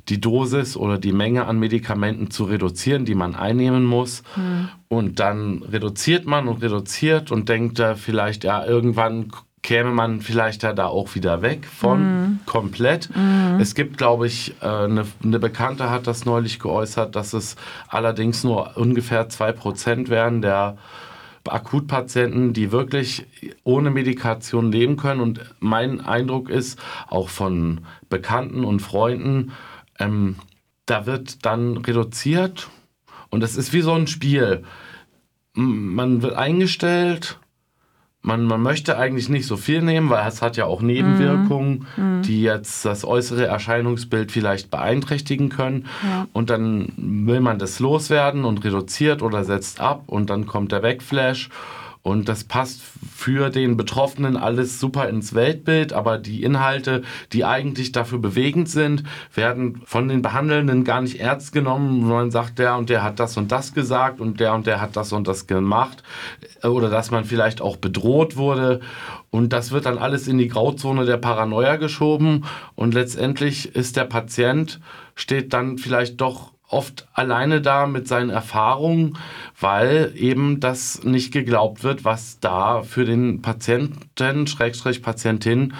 [0.09, 4.23] die Dosis oder die Menge an Medikamenten zu reduzieren, die man einnehmen muss.
[4.37, 4.69] Mhm.
[4.89, 9.31] Und dann reduziert man und reduziert und denkt da vielleicht, ja, irgendwann
[9.63, 12.01] käme man vielleicht da auch wieder weg von
[12.33, 12.41] mm.
[12.47, 13.09] komplett.
[13.15, 13.61] Mm.
[13.61, 17.55] Es gibt, glaube ich, äh, eine, eine, Bekannte hat das neulich geäußert, dass es
[17.87, 20.79] allerdings nur ungefähr zwei Prozent wären der
[21.49, 23.27] Akutpatienten, die wirklich
[23.65, 25.21] ohne Medikation leben können.
[25.21, 29.53] Und mein Eindruck ist, auch von Bekannten und Freunden,
[30.03, 30.37] ähm,
[30.87, 32.69] da wird dann reduziert
[33.31, 34.65] und es ist wie so ein Spiel.
[35.55, 37.39] Man wird eingestellt,
[38.23, 42.23] man, man möchte eigentlich nicht so viel nehmen, weil es hat ja auch Nebenwirkungen, mhm.
[42.23, 45.87] die jetzt das äußere Erscheinungsbild vielleicht beeinträchtigen können.
[46.05, 46.29] Ja.
[46.33, 50.81] Und dann will man das loswerden und reduziert oder setzt ab und dann kommt der
[50.81, 51.51] Backflash
[52.03, 52.81] und das passt
[53.15, 59.05] für den Betroffenen alles super ins Weltbild, aber die Inhalte, die eigentlich dafür bewegend sind,
[59.33, 62.09] werden von den Behandelnden gar nicht ernst genommen.
[62.09, 64.97] Man sagt, der und der hat das und das gesagt und der und der hat
[64.97, 66.03] das und das gemacht.
[66.65, 68.81] Oder dass man vielleicht auch bedroht wurde.
[69.31, 72.45] Und das wird dann alles in die Grauzone der Paranoia geschoben.
[72.75, 74.81] Und letztendlich ist der Patient,
[75.15, 79.19] steht dann vielleicht doch oft alleine da mit seinen Erfahrungen,
[79.61, 85.75] weil eben das nicht geglaubt wird, was da für den Patienten, Schrägstrich Patientin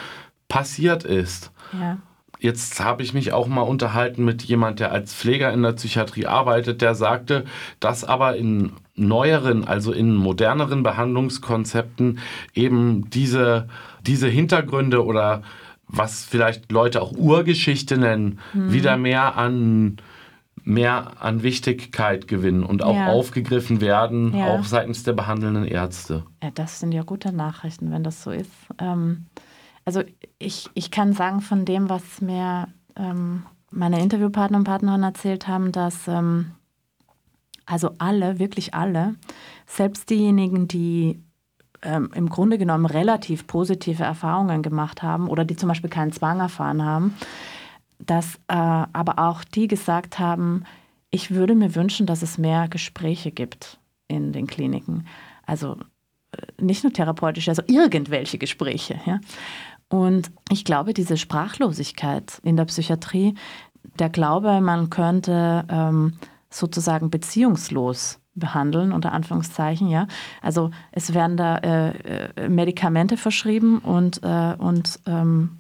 [0.49, 1.51] passiert ist.
[1.73, 1.99] Ja.
[2.39, 6.27] Jetzt habe ich mich auch mal unterhalten mit jemand, der als Pfleger in der Psychiatrie
[6.27, 7.45] arbeitet, der sagte,
[7.79, 12.19] dass aber in neueren, also in moderneren Behandlungskonzepten
[12.53, 13.69] eben diese,
[14.05, 15.43] diese Hintergründe oder
[15.87, 18.73] was vielleicht Leute auch Urgeschichte nennen, mhm.
[18.73, 19.99] wieder mehr an
[20.65, 23.09] mehr an Wichtigkeit gewinnen und auch ja.
[23.09, 24.55] aufgegriffen werden, ja.
[24.55, 26.25] auch seitens der behandelnden Ärzte.
[26.43, 28.51] Ja, das sind ja gute Nachrichten, wenn das so ist.
[28.79, 29.27] Ähm,
[29.85, 30.03] also
[30.39, 35.73] ich, ich kann sagen von dem, was mir ähm, meine Interviewpartner und Partnerinnen erzählt haben,
[35.73, 36.53] dass ähm,
[37.67, 39.15] also alle, wirklich alle,
[39.67, 41.23] selbst diejenigen, die
[41.83, 46.41] ähm, im Grunde genommen relativ positive Erfahrungen gemacht haben oder die zum Beispiel keinen Zwang
[46.41, 47.15] erfahren haben,
[48.07, 50.65] dass äh, aber auch die gesagt haben,
[51.11, 55.07] ich würde mir wünschen, dass es mehr Gespräche gibt in den Kliniken.
[55.47, 55.77] Also
[56.33, 58.99] äh, nicht nur therapeutische, also irgendwelche Gespräche.
[59.07, 59.21] Ja?
[59.89, 63.35] Und ich glaube, diese Sprachlosigkeit in der Psychiatrie,
[63.99, 66.15] der Glaube, man könnte ähm,
[66.49, 70.07] sozusagen beziehungslos behandeln, unter Anführungszeichen, ja.
[70.41, 75.59] Also es werden da äh, äh Medikamente verschrieben und, äh, und ähm,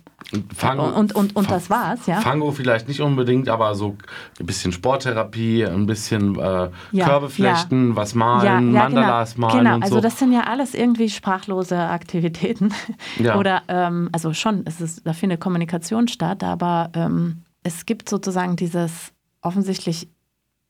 [0.57, 2.21] Fango, und, und, und das war's, ja.
[2.21, 3.97] Fango vielleicht nicht unbedingt, aber so
[4.41, 7.97] ein bisschen Sporttherapie, ein bisschen äh, ja, Körbeflechten, ja.
[7.97, 9.75] was malen, ja, Mandalas genau, malen genau.
[9.77, 9.97] und so.
[9.97, 12.73] Also das sind ja alles irgendwie sprachlose Aktivitäten.
[13.39, 18.57] Oder ähm, also schon, es ist, da findet Kommunikation statt, aber ähm, es gibt sozusagen
[18.57, 20.09] dieses offensichtlich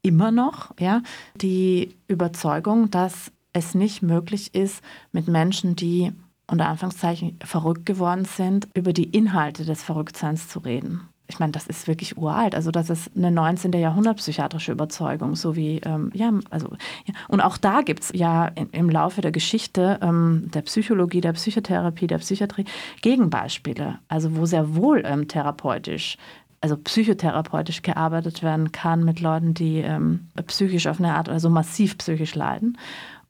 [0.03, 1.03] immer noch, ja,
[1.37, 6.12] die Überzeugung, dass es nicht möglich ist, mit Menschen, die
[6.53, 11.09] unter Anführungszeichen verrückt geworden sind, über die Inhalte des Verrücktseins zu reden.
[11.29, 12.55] Ich meine, das ist wirklich uralt.
[12.55, 13.73] Also das ist eine 19.
[13.73, 16.69] Jahrhundert psychiatrische Überzeugung, so wie, ähm, ja, also,
[17.07, 17.15] ja.
[17.29, 21.33] und auch da gibt es ja in, im Laufe der Geschichte ähm, der Psychologie, der
[21.33, 22.67] Psychotherapie, der Psychiatrie
[23.01, 26.19] Gegenbeispiele, also wo sehr wohl ähm, therapeutisch
[26.62, 31.99] also psychotherapeutisch gearbeitet werden kann mit Leuten, die ähm, psychisch auf eine Art, also massiv
[31.99, 32.79] psychisch leiden.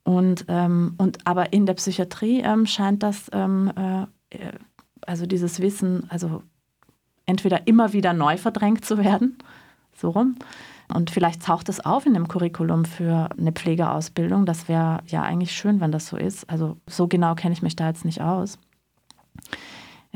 [0.04, 4.06] Und, ähm, und aber in der Psychiatrie ähm, scheint das, ähm, äh,
[5.02, 6.42] also dieses Wissen, also
[7.26, 9.38] entweder immer wieder neu verdrängt zu werden,
[9.94, 10.36] so rum.
[10.92, 14.44] Und vielleicht taucht es auf in dem Curriculum für eine Pflegeausbildung.
[14.44, 16.50] Das wäre ja eigentlich schön, wenn das so ist.
[16.50, 18.58] Also so genau kenne ich mich da jetzt nicht aus.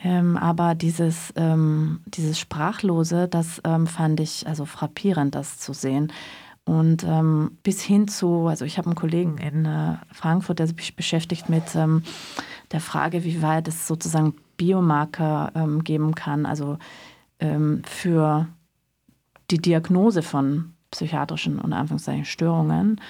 [0.02, 6.12] Ähm, aber dieses, ähm, dieses Sprachlose, das ähm, fand ich also frappierend, das zu sehen.
[6.66, 10.96] Und ähm, bis hin zu, also ich habe einen Kollegen in äh, Frankfurt, der sich
[10.96, 12.02] beschäftigt mit ähm,
[12.72, 16.78] der Frage, wie weit es sozusagen Biomarker ähm, geben kann, also
[17.38, 18.48] ähm, für
[19.52, 23.00] die Diagnose von psychiatrischen und Anführungszeichen Störungen.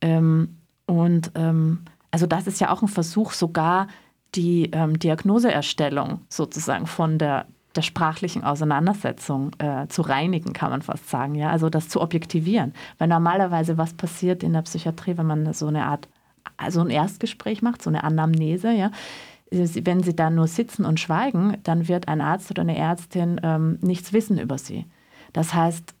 [0.00, 3.86] Ähm, und ähm, also das ist ja auch ein Versuch, sogar
[4.34, 11.34] die Diagnoseerstellung sozusagen von der der sprachlichen Auseinandersetzung äh, zu reinigen, kann man fast sagen.
[11.34, 11.50] Ja?
[11.50, 12.72] Also das zu objektivieren.
[12.98, 16.08] Weil normalerweise was passiert in der Psychiatrie, wenn man so eine Art,
[16.56, 18.90] also ein Erstgespräch macht, so eine Anamnese, ja,
[19.50, 23.78] wenn sie da nur sitzen und schweigen, dann wird ein Arzt oder eine Ärztin ähm,
[23.82, 24.86] nichts wissen über sie.
[25.32, 25.94] Das heißt,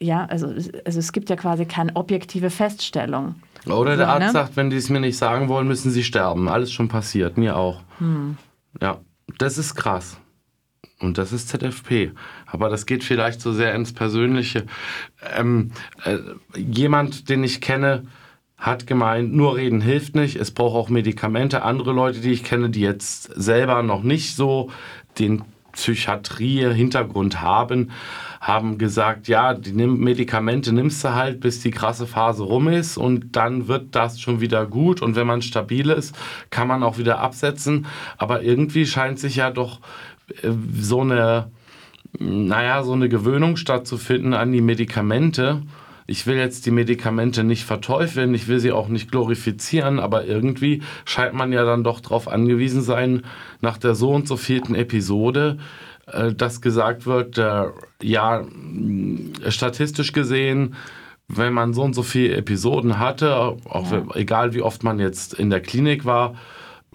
[0.00, 3.34] ja, also, also es gibt ja quasi keine objektive Feststellung.
[3.66, 4.32] Oder der so, Arzt ne?
[4.32, 6.48] sagt, wenn die es mir nicht sagen wollen, müssen sie sterben.
[6.48, 7.82] Alles schon passiert, mir auch.
[7.98, 8.36] Hm.
[8.80, 8.98] Ja,
[9.38, 10.18] das ist krass.
[11.04, 12.12] Und das ist ZFP.
[12.46, 14.64] Aber das geht vielleicht so sehr ins Persönliche.
[15.36, 15.70] Ähm,
[16.04, 16.18] äh,
[16.56, 18.04] jemand, den ich kenne,
[18.56, 20.36] hat gemeint, nur reden hilft nicht.
[20.36, 21.62] Es braucht auch Medikamente.
[21.62, 24.70] Andere Leute, die ich kenne, die jetzt selber noch nicht so
[25.18, 27.90] den Psychiatrie-Hintergrund haben,
[28.40, 33.36] haben gesagt, ja, die Medikamente nimmst du halt, bis die krasse Phase rum ist und
[33.36, 36.14] dann wird das schon wieder gut und wenn man stabil ist,
[36.50, 37.86] kann man auch wieder absetzen.
[38.18, 39.80] Aber irgendwie scheint sich ja doch
[40.80, 41.50] so eine,
[42.18, 45.62] naja, so eine Gewöhnung stattzufinden an die Medikamente.
[46.06, 50.82] Ich will jetzt die Medikamente nicht verteufeln, ich will sie auch nicht glorifizieren, aber irgendwie
[51.06, 53.22] scheint man ja dann doch darauf angewiesen sein,
[53.62, 55.58] nach der so und so vierten Episode,
[56.06, 57.64] äh, dass gesagt wird, äh,
[58.02, 58.44] ja,
[59.48, 60.74] statistisch gesehen,
[61.28, 64.04] wenn man so und so viele Episoden hatte, auch ja.
[64.14, 66.34] egal wie oft man jetzt in der Klinik war,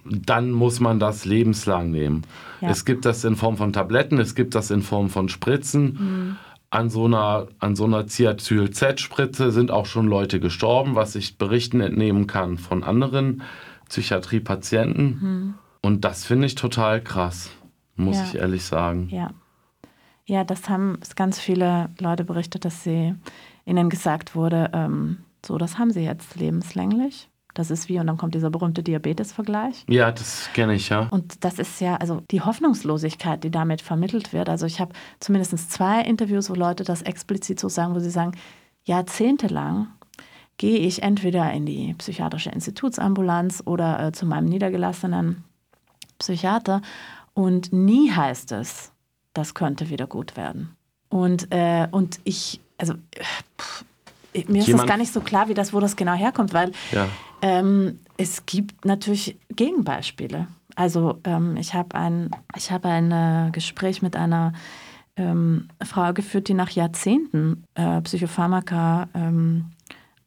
[0.04, 2.22] dann muss man das lebenslang nehmen.
[2.60, 2.70] Ja.
[2.70, 5.84] Es gibt das in Form von Tabletten, es gibt das in Form von Spritzen.
[5.84, 6.36] Mhm.
[6.70, 11.80] An so einer, an so einer Ziazyl-Z-Spritze sind auch schon Leute gestorben, was ich Berichten
[11.80, 13.42] entnehmen kann von anderen
[13.88, 15.04] Psychiatrie-Patienten.
[15.04, 15.54] Mhm.
[15.82, 17.50] Und das finde ich total krass,
[17.96, 18.24] muss ja.
[18.24, 19.08] ich ehrlich sagen.
[19.10, 19.30] Ja.
[20.26, 23.16] Ja, das haben ganz viele Leute berichtet, dass sie
[23.64, 27.28] ihnen gesagt wurde, ähm, so, das haben sie jetzt lebenslänglich.
[27.54, 29.84] Das ist wie, und dann kommt dieser berühmte Diabetes-Vergleich.
[29.88, 31.08] Ja, das kenne ich, ja.
[31.10, 34.48] Und das ist ja, also die Hoffnungslosigkeit, die damit vermittelt wird.
[34.48, 38.32] Also ich habe zumindest zwei Interviews, wo Leute das explizit so sagen, wo sie sagen,
[38.84, 39.88] jahrzehntelang
[40.58, 45.44] gehe ich entweder in die psychiatrische Institutsambulanz oder äh, zu meinem niedergelassenen
[46.18, 46.82] Psychiater
[47.34, 48.92] und nie heißt es,
[49.32, 50.76] das könnte wieder gut werden.
[51.08, 52.94] Und, äh, und ich, also
[53.58, 53.84] pff,
[54.34, 56.72] mir ist Jemand, das gar nicht so klar, wie das, wo das genau herkommt, weil
[56.92, 57.08] ja.
[57.42, 60.48] Ähm, es gibt natürlich Gegenbeispiele.
[60.76, 64.52] Also ähm, ich habe ein, hab ein äh, Gespräch mit einer
[65.16, 69.72] ähm, Frau geführt, die nach Jahrzehnten äh, Psychopharmaka ähm,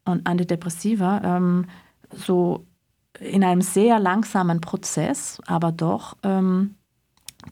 [0.04, 1.66] und Antidepressiva ähm,
[2.10, 2.64] so
[3.20, 6.74] in einem sehr langsamen Prozess, aber doch ähm,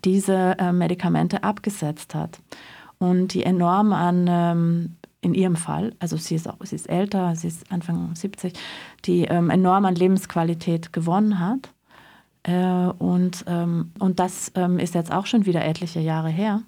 [0.05, 2.41] diese äh, Medikamente abgesetzt hat
[2.99, 7.47] und die enorm an in ihrem Fall, also sie ist auch, sie ist älter, sie
[7.47, 8.53] ist Anfang 70,
[9.05, 11.73] die ähm, enorm an Lebensqualität gewonnen hat.
[12.43, 16.63] Äh, und, ähm, und das ähm, ist jetzt auch schon wieder etliche Jahre her.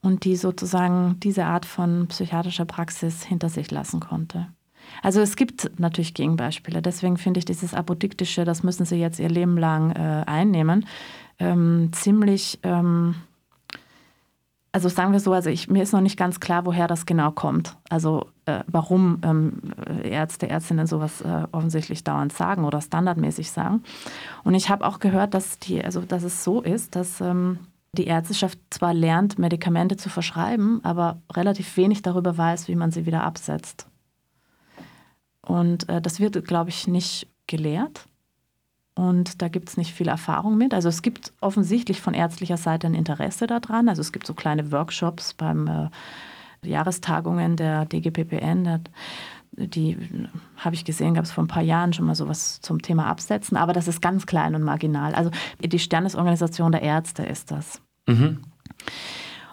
[0.00, 4.46] Und die sozusagen diese Art von psychiatrischer Praxis hinter sich lassen konnte.
[5.02, 6.80] Also es gibt natürlich Gegenbeispiele.
[6.82, 10.86] Deswegen finde ich dieses Apodiktische, das müssen sie jetzt ihr Leben lang äh, einnehmen,
[11.40, 13.16] ähm, ziemlich ähm,
[14.78, 17.32] also sagen wir so, also ich, mir ist noch nicht ganz klar, woher das genau
[17.32, 17.76] kommt.
[17.90, 19.60] Also äh, warum ähm,
[20.04, 23.82] Ärzte, Ärztinnen sowas äh, offensichtlich dauernd sagen oder standardmäßig sagen.
[24.44, 27.58] Und ich habe auch gehört, dass, die, also, dass es so ist, dass ähm,
[27.90, 33.04] die Ärzteschaft zwar lernt, Medikamente zu verschreiben, aber relativ wenig darüber weiß, wie man sie
[33.04, 33.88] wieder absetzt.
[35.42, 38.06] Und äh, das wird, glaube ich, nicht gelehrt.
[38.98, 40.74] Und da gibt es nicht viel Erfahrung mit.
[40.74, 43.88] Also es gibt offensichtlich von ärztlicher Seite ein Interesse daran.
[43.88, 48.64] Also es gibt so kleine Workshops beim äh, Jahrestagungen der DGPPN.
[48.64, 48.80] Der,
[49.52, 49.96] die
[50.56, 53.56] habe ich gesehen, gab es vor ein paar Jahren schon mal sowas zum Thema Absetzen,
[53.56, 55.14] aber das ist ganz klein und marginal.
[55.14, 55.30] Also
[55.60, 57.80] die Sternesorganisation der Ärzte ist das.
[58.08, 58.40] Mhm.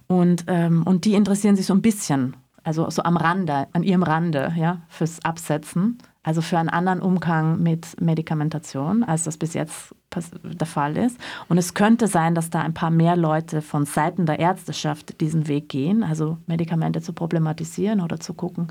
[0.07, 4.01] Und, ähm, und die interessieren sich so ein bisschen, also so am Rande, an ihrem
[4.01, 9.95] Rande, ja, fürs Absetzen also für einen anderen Umgang mit Medikamentation, als das bis jetzt
[10.43, 11.19] der Fall ist.
[11.49, 15.47] Und es könnte sein, dass da ein paar mehr Leute von Seiten der Ärzteschaft diesen
[15.47, 18.69] Weg gehen, also Medikamente zu problematisieren oder zu gucken,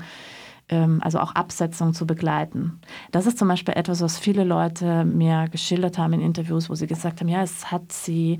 [0.67, 2.81] ähm, also auch Absetzung zu begleiten.
[3.11, 6.87] Das ist zum Beispiel etwas, was viele Leute mir geschildert haben in Interviews, wo sie
[6.87, 8.39] gesagt haben, ja, es hat sie,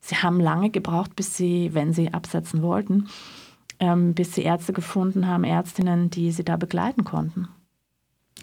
[0.00, 3.08] sie haben lange gebraucht, bis sie, wenn sie absetzen wollten,
[3.78, 7.48] ähm, bis sie Ärzte gefunden haben, Ärztinnen, die sie da begleiten konnten.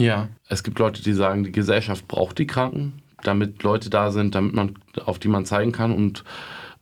[0.02, 4.34] Ja, es gibt Leute, die sagen, die Gesellschaft braucht die Kranken, damit Leute da sind,
[4.34, 6.24] damit man, auf die man zeigen kann und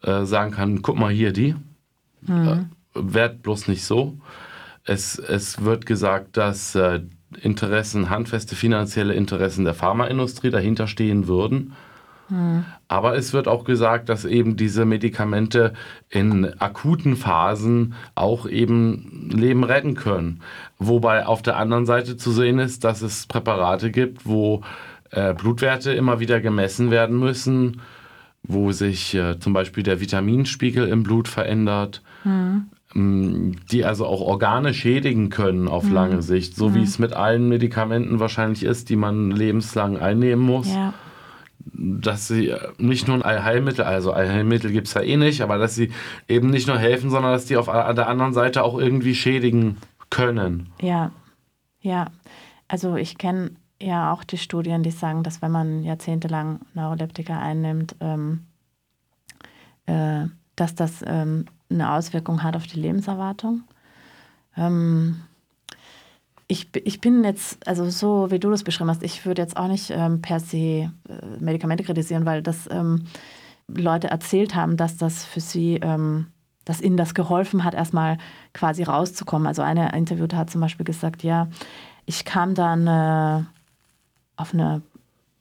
[0.03, 1.55] äh, sagen kann, guck mal hier die.
[2.21, 2.47] Mhm.
[2.47, 4.17] Äh, werd bloß nicht so.
[4.85, 7.01] Es, es wird gesagt, dass äh,
[7.41, 11.73] Interessen, handfeste finanzielle Interessen der Pharmaindustrie dahinter stehen würden.
[12.29, 12.65] Mhm.
[12.87, 15.73] Aber es wird auch gesagt, dass eben diese Medikamente
[16.09, 20.41] in akuten Phasen auch eben Leben retten können.
[20.77, 24.61] Wobei auf der anderen Seite zu sehen ist, dass es Präparate gibt, wo
[25.11, 27.81] äh, Blutwerte immer wieder gemessen werden müssen,
[28.43, 32.01] wo sich äh, zum Beispiel der Vitaminspiegel im Blut verändert.
[32.23, 35.93] Mhm die also auch Organe schädigen können auf mhm.
[35.93, 36.75] lange Sicht, so mhm.
[36.75, 40.73] wie es mit allen Medikamenten wahrscheinlich ist, die man lebenslang einnehmen muss.
[40.73, 40.93] Ja.
[41.73, 45.75] Dass sie nicht nur ein Allheilmittel, also Allheilmittel gibt es ja eh nicht, aber dass
[45.75, 45.91] sie
[46.27, 49.77] eben nicht nur helfen, sondern dass die auf der anderen Seite auch irgendwie schädigen
[50.09, 50.69] können.
[50.81, 51.11] Ja,
[51.81, 52.07] ja.
[52.67, 53.51] Also ich kenne
[53.81, 58.45] ja auch die Studien, die sagen, dass wenn man jahrzehntelang Neuroleptika einnimmt, ähm,
[59.85, 63.63] äh, dass das ähm, eine Auswirkung hat auf die Lebenserwartung.
[64.57, 65.21] Ähm,
[66.51, 69.67] ich, ich bin jetzt, also so wie du das beschrieben hast, ich würde jetzt auch
[69.67, 70.91] nicht ähm, per se äh,
[71.39, 73.03] Medikamente kritisieren, weil das ähm,
[73.67, 76.25] Leute erzählt haben, dass das für sie, ähm,
[76.65, 78.17] dass ihnen das geholfen hat, erstmal
[78.51, 79.47] quasi rauszukommen.
[79.47, 81.47] Also eine Interviewte hat zum Beispiel gesagt, ja,
[82.07, 83.43] ich kam dann äh,
[84.35, 84.81] auf eine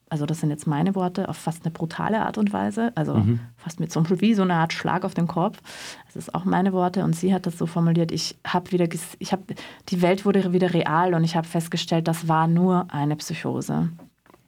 [0.09, 3.39] also das sind jetzt meine Worte, auf fast eine brutale Art und Weise, also mhm.
[3.57, 5.59] fast mit so wie so eine Art Schlag auf den Kopf.
[6.07, 8.87] Das ist auch meine Worte und sie hat das so formuliert, ich habe wieder,
[9.19, 9.43] ich habe,
[9.89, 13.89] die Welt wurde wieder real und ich habe festgestellt, das war nur eine Psychose.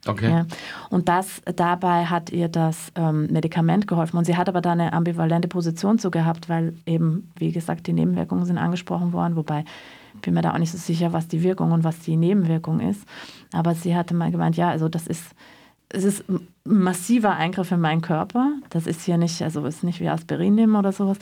[0.06, 0.30] Okay.
[0.30, 0.46] Ja.
[0.90, 4.16] Und das, dabei hat ihr das ähm, Medikament geholfen.
[4.16, 7.92] Und sie hat aber da eine ambivalente Position zu gehabt, weil eben, wie gesagt, die
[7.92, 9.64] Nebenwirkungen sind angesprochen worden, wobei
[10.20, 13.02] bin mir da auch nicht so sicher, was die Wirkung und was die Nebenwirkung ist.
[13.52, 15.24] Aber sie hatte mal gemeint, ja, also das ist,
[15.88, 18.52] es ist ein massiver Eingriff in meinen Körper.
[18.70, 21.18] Das ist hier nicht, also ist nicht wie Aspirin nehmen oder sowas.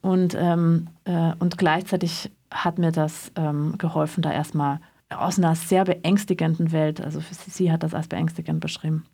[0.00, 5.84] Und, ähm, äh, und gleichzeitig hat mir das ähm, geholfen, da erstmal aus einer sehr
[5.84, 9.06] beängstigenden Welt, also sie, sie hat das als beängstigend beschrieben,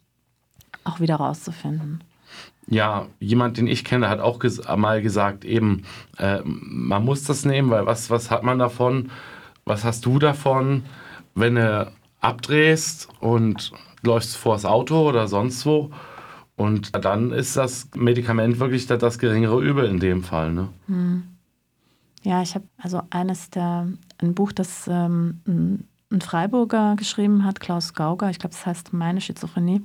[0.83, 2.03] auch wieder rauszufinden.
[2.67, 5.83] Ja, jemand, den ich kenne, hat auch ges mal gesagt, eben,
[6.19, 9.11] äh, man muss das nehmen, weil was, was hat man davon?
[9.67, 10.85] Was hast du davon,
[11.35, 15.91] wenn du abdrehst und läufst vors Auto oder sonst wo?
[16.57, 20.53] Und dann ist das Medikament wirklich das geringere Übel in dem Fall.
[20.53, 20.69] Ne?
[20.87, 21.25] Hm.
[22.23, 25.41] Ja, ich habe also eines der, ein Buch, das ähm,
[26.11, 29.83] ein Freiburger geschrieben hat, Klaus Gauger, ich glaube, das heißt Meine Schizophrenie.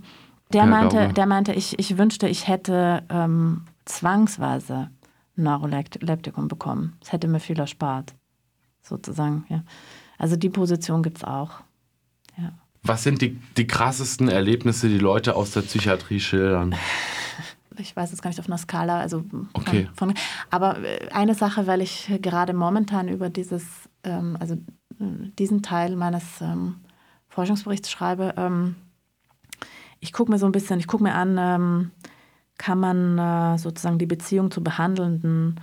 [0.51, 4.89] Der ja, meinte, der meinte, ich, ich wünschte, ich hätte ähm, zwangsweise
[5.35, 6.97] Neuroleptikum bekommen.
[6.99, 8.15] Das hätte mir viel erspart,
[8.81, 9.45] sozusagen.
[9.49, 9.63] Ja.
[10.17, 11.61] Also die Position gibt es auch.
[12.37, 12.51] Ja.
[12.81, 16.75] Was sind die, die krassesten Erlebnisse, die Leute aus der Psychiatrie schildern?
[17.77, 19.87] Ich weiß es gar nicht auf einer Skala, also okay.
[19.93, 20.13] von,
[20.49, 23.63] aber äh, eine Sache, weil ich gerade momentan über dieses,
[24.03, 26.81] ähm, also äh, diesen Teil meines ähm,
[27.29, 28.75] Forschungsberichts schreibe, ähm,
[29.99, 31.91] ich gucke mir so ein bisschen, ich gucke mir an, ähm,
[32.57, 35.59] kann man äh, sozusagen die Beziehung zu Behandelnden,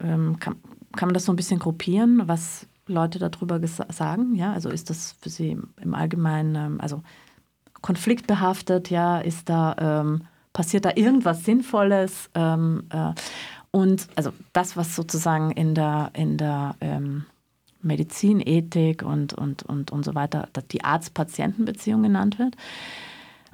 [0.00, 0.56] ähm, kann,
[0.96, 4.34] kann man das so ein bisschen gruppieren, was Leute darüber sagen?
[4.34, 7.02] Ja, also ist das für Sie im Allgemeinen, ähm, also
[7.80, 12.30] konfliktbehaftet, ja, ist da, ähm, passiert da irgendwas Sinnvolles?
[12.34, 13.12] Ähm, äh,
[13.70, 17.24] und also das, was sozusagen in der, in der ähm,
[17.80, 22.56] Medizinethik und, und, und, und so weiter, die Arzt-Patienten-Beziehung genannt wird.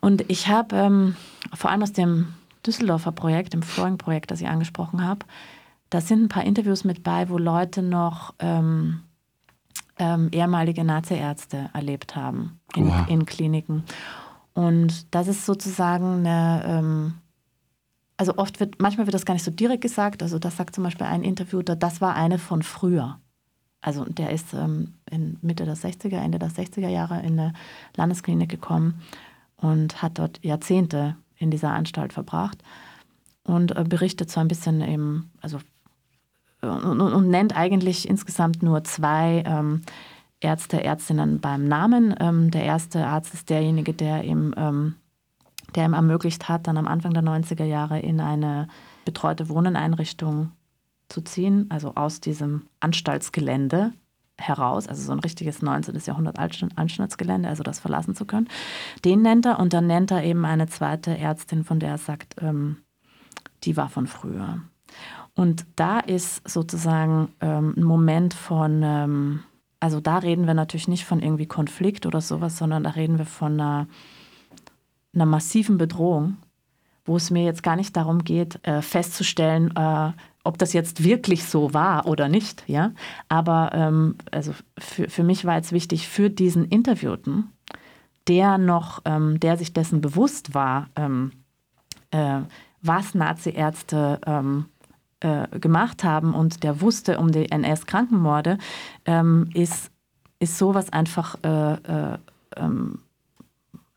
[0.00, 1.16] Und ich habe ähm,
[1.54, 2.34] vor allem aus dem
[2.66, 5.26] Düsseldorfer Projekt, dem Flooring-Projekt, das ich angesprochen habe,
[5.90, 9.00] da sind ein paar Interviews mit bei, wo Leute noch ähm,
[9.98, 13.84] ähm, ehemalige Nazi-Ärzte erlebt haben in, in, Kliniken.
[14.54, 17.14] Und das ist sozusagen eine, ähm,
[18.16, 20.22] also oft wird, manchmal wird das gar nicht so direkt gesagt.
[20.22, 23.18] Also das sagt zum Beispiel ein Interviewter, das war eine von früher.
[23.80, 27.52] Also der ist ähm, in Mitte der 60er, Ende der 60er Jahre in eine
[27.96, 29.00] Landesklinik gekommen
[29.58, 32.58] und hat dort Jahrzehnte in dieser Anstalt verbracht
[33.44, 35.58] und äh, berichtet so ein bisschen eben, also
[36.60, 39.82] und, und, nennt eigentlich insgesamt nur zwei ähm,
[40.40, 42.14] Ärzte, Ärztinnen beim Namen.
[42.18, 44.96] Ähm, der erste Arzt ist derjenige, der ihm, ähm,
[45.76, 48.66] der ihm ermöglicht hat, dann am Anfang der 90er Jahre in eine
[49.04, 50.50] betreute Wohneneinrichtung
[51.08, 53.92] zu ziehen, also aus diesem Anstaltsgelände
[54.38, 55.98] heraus, also so ein richtiges 19.
[56.04, 58.48] Jahrhundert Anschnittsgelände, also das verlassen zu können.
[59.04, 62.36] Den nennt er und dann nennt er eben eine zweite Ärztin, von der er sagt,
[62.40, 62.78] ähm,
[63.64, 64.60] die war von früher.
[65.34, 69.40] Und da ist sozusagen ähm, ein Moment von, ähm,
[69.80, 73.26] also da reden wir natürlich nicht von irgendwie Konflikt oder sowas, sondern da reden wir
[73.26, 73.86] von einer,
[75.14, 76.38] einer massiven Bedrohung,
[77.04, 80.12] wo es mir jetzt gar nicht darum geht, äh, festzustellen, äh,
[80.48, 82.64] ob das jetzt wirklich so war oder nicht.
[82.66, 82.92] Ja?
[83.28, 87.52] Aber ähm, also für, für mich war jetzt wichtig, für diesen Interviewten,
[88.28, 91.32] der noch, ähm, der sich dessen bewusst war, ähm,
[92.12, 92.40] äh,
[92.80, 94.64] was Nazi-Ärzte ähm,
[95.20, 98.56] äh, gemacht haben und der wusste um die NS-Krankenmorde,
[99.04, 99.90] ähm, ist,
[100.38, 102.18] ist sowas einfach, äh, äh,
[102.56, 103.00] ähm,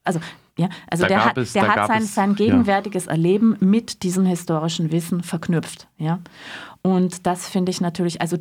[0.03, 0.19] also
[0.61, 3.11] ja, also der hat, es, der hat sein, es, sein gegenwärtiges ja.
[3.11, 5.87] Erleben mit diesem historischen Wissen verknüpft.
[5.97, 6.19] Ja?
[6.81, 8.37] Und das finde ich natürlich, also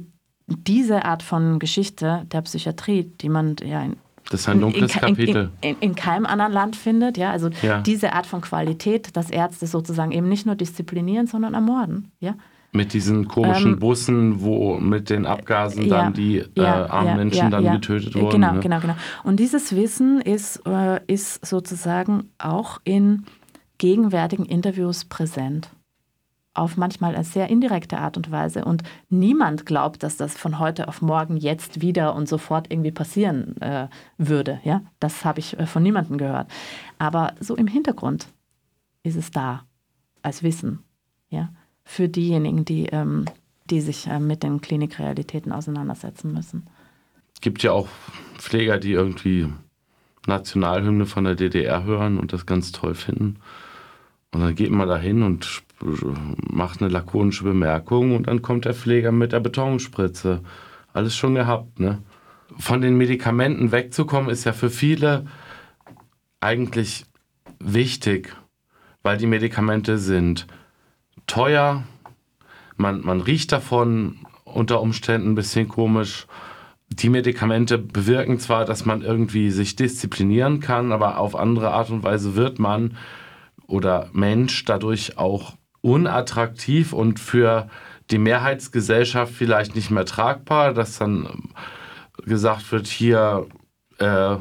[0.46, 3.96] diese Art von Geschichte der Psychiatrie, die man ja in
[4.30, 5.50] das ist ein dunkles in, Kapitel.
[5.60, 7.32] In, in, in, keinem anderen Land findet, ja.
[7.32, 7.80] Also ja.
[7.80, 12.34] diese Art von Qualität, dass Ärzte sozusagen eben nicht nur disziplinieren, sondern ermorden, ja.
[12.72, 17.08] Mit diesen komischen ähm, Bussen, wo mit den Abgasen ja, dann die ja, äh, armen
[17.08, 18.30] ja, Menschen dann getötet wurden.
[18.30, 18.60] Genau, ne?
[18.60, 18.94] genau, genau.
[19.24, 23.24] Und dieses Wissen ist, äh, ist sozusagen auch in
[23.78, 25.70] gegenwärtigen Interviews präsent
[26.52, 28.64] auf manchmal eine sehr indirekte Art und Weise.
[28.64, 33.60] Und niemand glaubt, dass das von heute auf morgen jetzt wieder und sofort irgendwie passieren
[33.60, 34.60] äh, würde.
[34.64, 34.82] Ja?
[34.98, 36.50] Das habe ich äh, von niemandem gehört.
[36.98, 38.28] Aber so im Hintergrund
[39.02, 39.64] ist es da
[40.22, 40.80] als Wissen.
[41.28, 41.50] Ja?
[41.92, 43.24] Für diejenigen, die, ähm,
[43.68, 46.68] die sich äh, mit den Klinikrealitäten auseinandersetzen müssen.
[47.34, 47.88] Es gibt ja auch
[48.38, 49.48] Pfleger, die irgendwie
[50.24, 53.40] Nationalhymne von der DDR hören und das ganz toll finden.
[54.30, 55.64] Und dann geht man da hin und
[56.48, 60.42] macht eine lakonische Bemerkung und dann kommt der Pfleger mit der Betonspritze.
[60.92, 61.98] Alles schon gehabt, ne?
[62.56, 65.26] Von den Medikamenten wegzukommen ist ja für viele
[66.38, 67.04] eigentlich
[67.58, 68.36] wichtig,
[69.02, 70.46] weil die Medikamente sind
[71.30, 71.84] teuer,
[72.76, 76.26] man, man riecht davon unter Umständen ein bisschen komisch.
[76.88, 82.02] Die Medikamente bewirken zwar, dass man irgendwie sich disziplinieren kann, aber auf andere Art und
[82.02, 82.96] Weise wird man
[83.68, 87.68] oder Mensch dadurch auch unattraktiv und für
[88.10, 91.50] die Mehrheitsgesellschaft vielleicht nicht mehr tragbar, dass dann
[92.24, 93.46] gesagt wird, hier,
[93.98, 94.36] äh,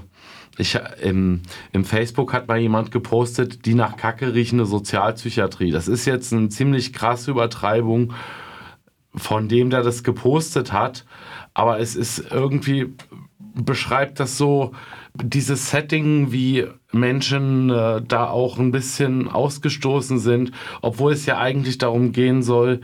[0.60, 1.41] ich, im,
[1.72, 5.72] im Facebook hat mal jemand gepostet, die nach Kacke riechende Sozialpsychiatrie.
[5.72, 8.14] Das ist jetzt eine ziemlich krasse Übertreibung
[9.16, 11.05] von dem, der das gepostet hat,
[11.53, 12.93] aber es ist irgendwie,
[13.55, 14.74] beschreibt das so,
[15.16, 20.51] dieses Setting, wie Menschen äh, da auch ein bisschen ausgestoßen sind,
[20.82, 22.82] obwohl es ja eigentlich darum gehen soll,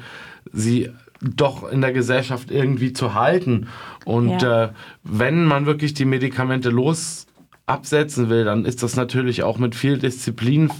[0.51, 0.89] sie
[1.21, 3.67] doch in der Gesellschaft irgendwie zu halten.
[4.05, 4.65] Und ja.
[4.65, 4.69] äh,
[5.03, 7.24] wenn man wirklich die Medikamente los
[7.65, 10.71] absetzen will, dann ist das natürlich auch mit viel Disziplin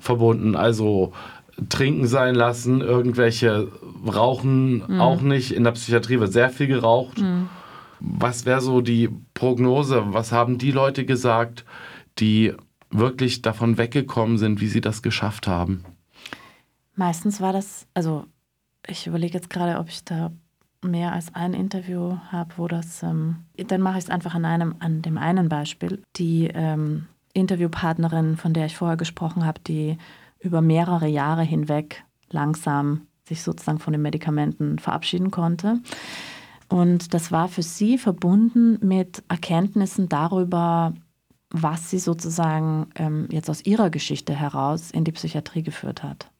[0.00, 0.56] verbunden.
[0.56, 1.12] Also
[1.68, 3.68] trinken sein lassen, irgendwelche
[4.06, 5.00] rauchen mhm.
[5.00, 5.52] auch nicht.
[5.52, 7.18] In der Psychiatrie wird sehr viel geraucht.
[7.18, 7.48] Mhm.
[8.00, 10.02] Was wäre so die Prognose?
[10.08, 11.64] Was haben die Leute gesagt,
[12.18, 12.54] die
[12.90, 15.84] wirklich davon weggekommen sind, wie sie das geschafft haben?
[16.94, 18.26] Meistens war das, also
[18.86, 20.32] ich überlege jetzt gerade, ob ich da
[20.82, 24.74] mehr als ein Interview habe, wo das, ähm, dann mache ich es einfach an einem,
[24.80, 26.02] an dem einen Beispiel.
[26.16, 29.96] Die ähm, Interviewpartnerin, von der ich vorher gesprochen habe, die
[30.40, 35.80] über mehrere Jahre hinweg langsam sich sozusagen von den Medikamenten verabschieden konnte.
[36.68, 40.94] Und das war für sie verbunden mit Erkenntnissen darüber,
[41.50, 46.30] was sie sozusagen ähm, jetzt aus ihrer Geschichte heraus in die Psychiatrie geführt hat.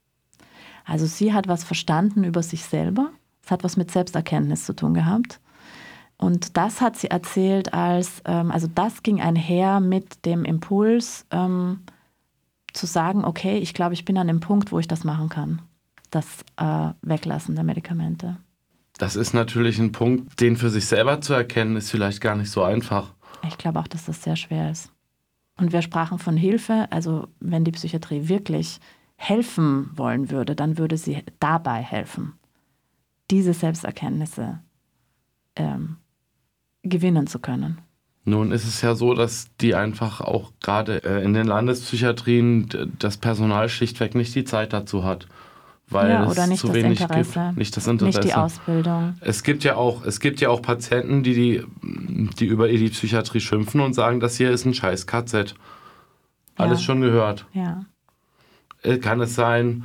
[0.85, 3.11] Also sie hat was verstanden über sich selber,
[3.45, 5.41] es hat was mit Selbsterkenntnis zu tun gehabt.
[6.17, 11.81] Und das hat sie erzählt als, ähm, also das ging einher mit dem Impuls ähm,
[12.73, 15.63] zu sagen, okay, ich glaube, ich bin an dem Punkt, wo ich das machen kann,
[16.11, 16.27] das
[16.57, 18.37] äh, Weglassen der Medikamente.
[18.99, 22.51] Das ist natürlich ein Punkt, den für sich selber zu erkennen, ist vielleicht gar nicht
[22.51, 23.13] so einfach.
[23.49, 24.93] Ich glaube auch, dass das sehr schwer ist.
[25.59, 26.87] Und wir sprachen von Hilfe.
[26.91, 28.81] Also wenn die Psychiatrie wirklich
[29.17, 32.35] helfen wollen würde, dann würde sie dabei helfen,
[33.33, 34.61] diese Selbsterkenntnisse
[35.57, 35.97] ähm,
[36.85, 37.79] gewinnen zu können.
[38.25, 43.17] Nun ist es ja so, dass die einfach auch gerade äh, in den Landespsychiatrien das
[43.17, 45.27] Personal schlichtweg nicht die Zeit dazu hat
[45.93, 47.41] weil ja, oder es zu wenig Interesse.
[47.49, 47.59] gibt.
[47.59, 48.21] Nicht das Interesse.
[48.21, 49.15] Nicht die Ausbildung.
[49.21, 53.41] Es gibt ja auch, es gibt ja auch Patienten, die, die, die über die Psychiatrie
[53.41, 55.55] schimpfen und sagen, das hier ist ein scheiß KZ.
[56.57, 56.85] Alles ja.
[56.85, 57.47] schon gehört.
[57.53, 57.85] Ja.
[58.83, 59.85] Äh, kann es sein,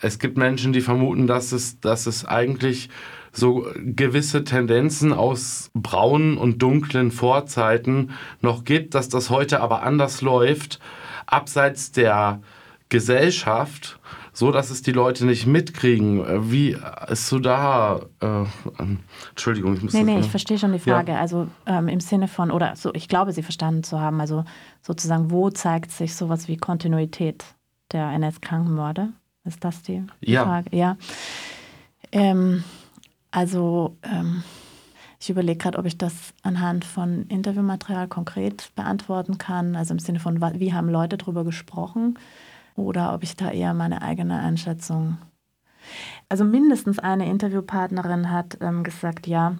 [0.00, 2.90] es gibt Menschen, die vermuten, dass es, dass es eigentlich
[3.32, 10.22] so gewisse Tendenzen aus braunen und dunklen Vorzeiten noch gibt, dass das heute aber anders
[10.22, 10.80] läuft,
[11.26, 12.40] abseits der
[12.88, 13.98] Gesellschaft
[14.36, 16.52] so dass es die Leute nicht mitkriegen.
[16.52, 16.76] Wie
[17.08, 18.00] ist du da?
[18.20, 18.44] Äh,
[19.30, 19.94] Entschuldigung, ich muss.
[19.94, 21.12] Nee, nee, ich verstehe schon die Frage.
[21.12, 21.20] Ja.
[21.20, 24.44] Also ähm, im Sinne von, oder so, ich glaube, Sie verstanden zu haben, also
[24.82, 27.46] sozusagen, wo zeigt sich sowas wie Kontinuität
[27.92, 29.08] der NS-Krankenmorde?
[29.46, 30.44] Ist das die, ja.
[30.44, 30.76] Frage?
[30.76, 30.96] Ja.
[32.12, 32.64] Ähm,
[33.30, 34.42] also, ähm,
[35.20, 40.20] ich überlege gerade, ob ich das anhand von Interviewmaterial konkret beantworten kann, also im Sinne
[40.20, 42.18] von, wie haben Leute darüber gesprochen
[42.74, 45.18] oder ob ich da eher meine eigene Einschätzung.
[46.28, 49.56] Also mindestens eine Interviewpartnerin hat ähm, gesagt, ja,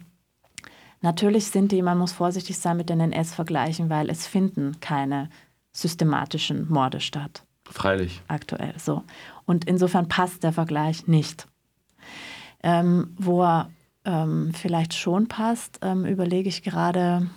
[1.01, 5.31] natürlich sind die, man muss vorsichtig sein mit den NS-Vergleichen, weil es finden keine
[5.73, 7.45] systematischen Morde statt.
[7.65, 8.23] Freilich.
[8.29, 9.03] Aktuell so.
[9.47, 11.49] Und insofern passt der Vergleich nicht.
[12.63, 13.71] Ähm, wo er
[14.05, 17.29] ähm, vielleicht schon passt, ähm, überlege ich gerade,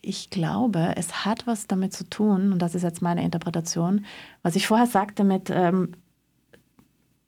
[0.00, 4.04] ich glaube, es hat was damit zu tun, und das ist jetzt meine Interpretation,
[4.42, 5.92] was ich vorher sagte mit, ähm,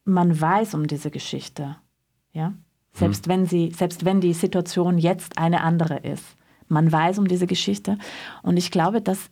[0.04, 1.76] man weiß um diese Geschichte.
[2.32, 2.54] Ja?
[2.92, 3.32] Selbst, hm.
[3.32, 6.24] wenn sie, selbst wenn die Situation jetzt eine andere ist.
[6.68, 7.98] Man weiß um diese Geschichte.
[8.42, 9.30] Und ich glaube, dass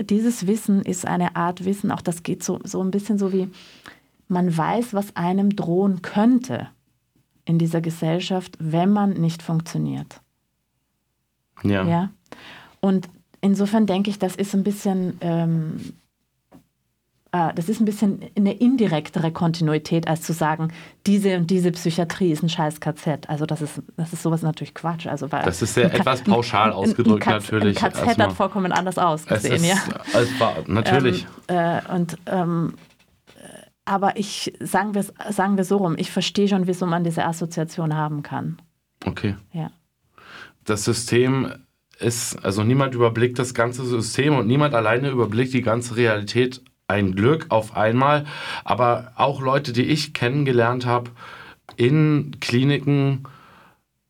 [0.00, 3.48] dieses Wissen ist eine Art Wissen, auch das geht so, so ein bisschen so wie,
[4.32, 6.68] man weiß, was einem drohen könnte
[7.44, 10.20] in dieser Gesellschaft, wenn man nicht funktioniert.
[11.62, 11.84] Ja.
[11.84, 12.10] ja?
[12.80, 13.08] Und
[13.40, 15.94] insofern denke ich, das ist ein bisschen, ähm,
[17.32, 20.72] äh, das ist ein bisschen eine indirektere Kontinuität, als zu sagen,
[21.06, 23.28] diese und diese Psychiatrie ist ein scheiß KZ.
[23.28, 25.06] Also das ist, das ist sowas natürlich Quatsch.
[25.06, 27.82] Also weil das ist sehr etwas pauschal ausgedrückt ein, ein natürlich.
[27.82, 29.76] Ein KZ hat vollkommen anders ausgesehen, ja.
[30.12, 31.26] Als war, natürlich.
[31.48, 32.74] Ähm, äh, und ähm,
[33.84, 37.96] aber ich, sagen wir, sagen wir so rum, ich verstehe schon, wieso man diese Assoziation
[37.96, 38.60] haben kann.
[39.04, 39.36] Okay.
[39.52, 39.70] Ja.
[40.64, 41.52] Das System
[41.98, 46.62] ist, also niemand überblickt das ganze System und niemand alleine überblickt die ganze Realität.
[46.86, 48.26] Ein Glück auf einmal.
[48.64, 51.10] Aber auch Leute, die ich kennengelernt habe
[51.76, 53.24] in Kliniken,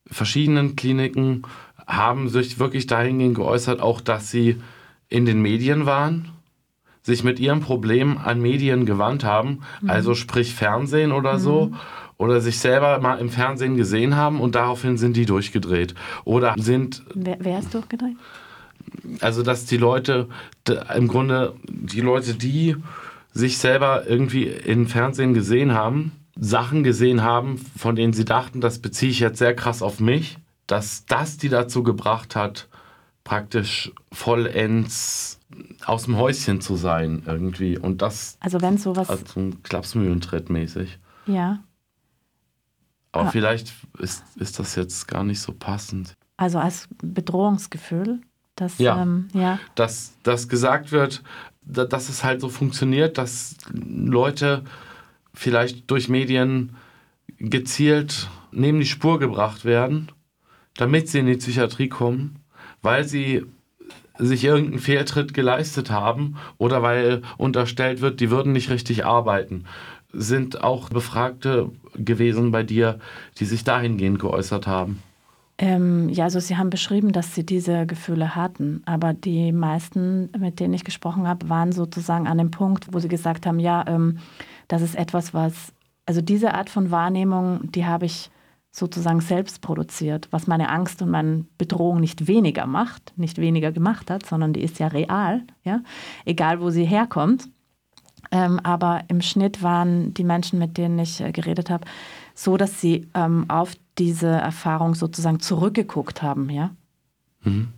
[0.06, 1.42] verschiedenen Kliniken,
[1.86, 4.60] haben sich wirklich dahingehend geäußert, auch dass sie
[5.08, 6.30] in den Medien waren,
[7.02, 9.90] sich mit ihrem Problem an Medien gewandt haben, mhm.
[9.90, 11.38] also sprich Fernsehen oder mhm.
[11.38, 11.72] so,
[12.16, 15.94] oder sich selber mal im Fernsehen gesehen haben und daraufhin sind die durchgedreht.
[16.24, 17.02] Oder sind.
[17.14, 18.16] Wer, wer ist durchgedreht?
[19.20, 20.28] Also, dass die Leute,
[20.94, 22.76] im Grunde, die Leute, die
[23.32, 28.78] sich selber irgendwie im Fernsehen gesehen haben, Sachen gesehen haben, von denen sie dachten, das
[28.78, 32.68] beziehe ich jetzt sehr krass auf mich, dass das die dazu gebracht hat,
[33.24, 35.40] praktisch vollends
[35.84, 37.78] aus dem Häuschen zu sein irgendwie.
[37.78, 38.36] Und das.
[38.40, 39.08] Also, wenn sowas.
[39.10, 40.98] Also ein Klapsmühlentritt mäßig.
[41.26, 41.62] Ja.
[43.12, 43.30] Aber ah.
[43.30, 46.14] vielleicht ist, ist das jetzt gar nicht so passend.
[46.38, 48.20] Also als Bedrohungsgefühl,
[48.56, 49.58] dass, ja, ähm, ja.
[49.74, 51.22] Dass, dass gesagt wird,
[51.62, 54.64] dass es halt so funktioniert, dass Leute
[55.34, 56.74] vielleicht durch Medien
[57.38, 60.10] gezielt neben die Spur gebracht werden,
[60.76, 62.40] damit sie in die Psychiatrie kommen,
[62.82, 63.46] weil sie
[64.18, 69.64] sich irgendeinen Fehltritt geleistet haben oder weil unterstellt wird, die würden nicht richtig arbeiten
[70.12, 72.98] sind auch Befragte gewesen bei dir,
[73.38, 75.02] die sich dahingehend geäußert haben?
[75.58, 80.60] Ähm, ja, also sie haben beschrieben, dass sie diese Gefühle hatten, aber die meisten, mit
[80.60, 84.18] denen ich gesprochen habe, waren sozusagen an dem Punkt, wo sie gesagt haben, ja, ähm,
[84.68, 85.72] das ist etwas, was,
[86.06, 88.30] also diese Art von Wahrnehmung, die habe ich
[88.72, 94.10] sozusagen selbst produziert, was meine Angst und meine Bedrohung nicht weniger macht, nicht weniger gemacht
[94.10, 95.82] hat, sondern die ist ja real, ja,
[96.24, 97.48] egal wo sie herkommt.
[98.30, 101.84] Ähm, aber im Schnitt waren die Menschen, mit denen ich äh, geredet habe,
[102.34, 106.70] so, dass sie ähm, auf diese Erfahrung sozusagen zurückgeguckt haben, ja.
[107.42, 107.68] Mhm.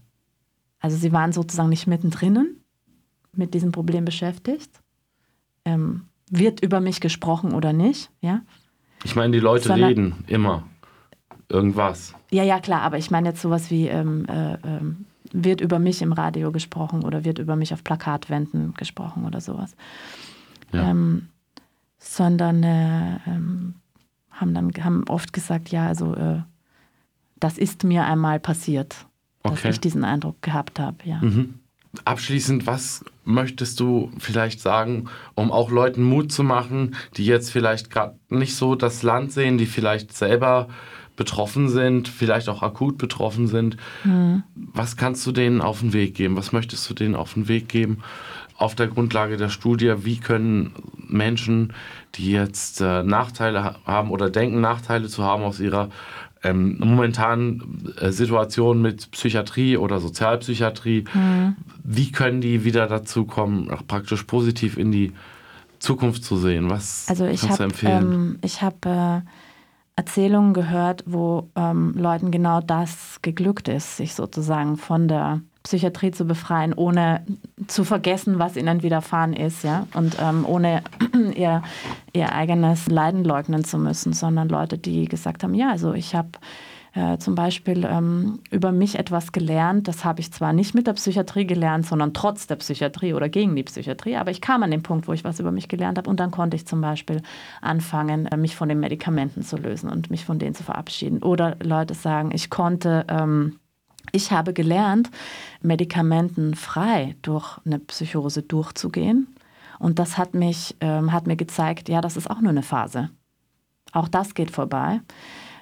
[0.79, 2.61] Also sie waren sozusagen nicht mittendrin
[3.33, 4.71] mit diesem Problem beschäftigt.
[5.65, 8.43] Ähm, wird über mich gesprochen oder nicht, ja?
[9.03, 10.65] Ich meine, die Leute Sondern, reden immer
[11.49, 12.15] irgendwas.
[12.31, 14.81] Ja, ja, klar, aber ich meine jetzt sowas wie, ähm, äh, äh,
[15.33, 19.75] wird über mich im Radio gesprochen oder wird über mich auf Plakatwänden gesprochen oder sowas
[20.75, 20.91] ja.
[20.91, 21.29] ähm,
[21.99, 23.75] sondern äh, ähm,
[24.31, 26.43] haben dann haben oft gesagt, ja, also äh,
[27.37, 29.07] das ist mir einmal passiert,
[29.43, 29.55] okay.
[29.55, 31.19] dass ich diesen Eindruck gehabt habe, ja.
[31.21, 31.61] Mhm.
[32.05, 37.91] Abschließend, was möchtest du vielleicht sagen, um auch Leuten Mut zu machen, die jetzt vielleicht
[37.91, 40.69] gerade nicht so das Land sehen, die vielleicht selber
[41.17, 43.77] betroffen sind, vielleicht auch akut betroffen sind.
[44.03, 44.43] Mhm.
[44.55, 46.37] Was kannst du denen auf den Weg geben?
[46.37, 47.99] Was möchtest du denen auf den Weg geben?
[48.57, 51.73] Auf der Grundlage der Studie, wie können Menschen,
[52.15, 55.91] die jetzt äh, Nachteile haben oder denken, Nachteile zu haben aus ihrer
[56.45, 61.57] ähm, momentanen äh, Situation mit Psychiatrie oder Sozialpsychiatrie, mhm.
[61.83, 65.13] wie können die wieder dazu kommen, praktisch positiv in die
[65.79, 66.71] Zukunft zu sehen?
[66.71, 68.13] Was also ich kannst hab, du empfehlen?
[68.13, 69.29] Ähm, ich habe äh,
[69.97, 76.27] Erzählungen gehört, wo ähm, Leuten genau das geglückt ist, sich sozusagen von der Psychiatrie zu
[76.27, 77.25] befreien, ohne
[77.67, 80.83] zu vergessen, was ihnen widerfahren ist, ja, und ähm, ohne
[81.35, 81.63] ihr,
[82.13, 86.29] ihr eigenes Leiden leugnen zu müssen, sondern Leute, die gesagt haben, ja, also ich habe
[86.93, 89.89] äh, zum Beispiel ähm, über mich etwas gelernt.
[89.89, 93.57] Das habe ich zwar nicht mit der Psychiatrie gelernt, sondern trotz der Psychiatrie oder gegen
[93.57, 96.11] die Psychiatrie, aber ich kam an den Punkt, wo ich was über mich gelernt habe
[96.11, 97.23] und dann konnte ich zum Beispiel
[97.63, 101.23] anfangen, äh, mich von den Medikamenten zu lösen und mich von denen zu verabschieden.
[101.23, 103.07] Oder Leute sagen, ich konnte...
[103.09, 103.61] Ähm,
[104.13, 105.11] ich habe gelernt,
[105.63, 109.35] medikamentenfrei durch eine Psychose durchzugehen.
[109.79, 113.11] Und das hat, mich, ähm, hat mir gezeigt, ja, das ist auch nur eine Phase.
[113.93, 115.01] Auch das geht vorbei.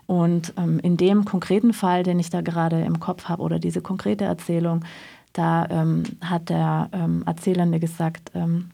[0.06, 3.80] Und ähm, in dem konkreten Fall, den ich da gerade im Kopf habe, oder diese
[3.80, 4.84] konkrete Erzählung,
[5.32, 8.70] da ähm, hat der ähm, Erzählende gesagt, ähm,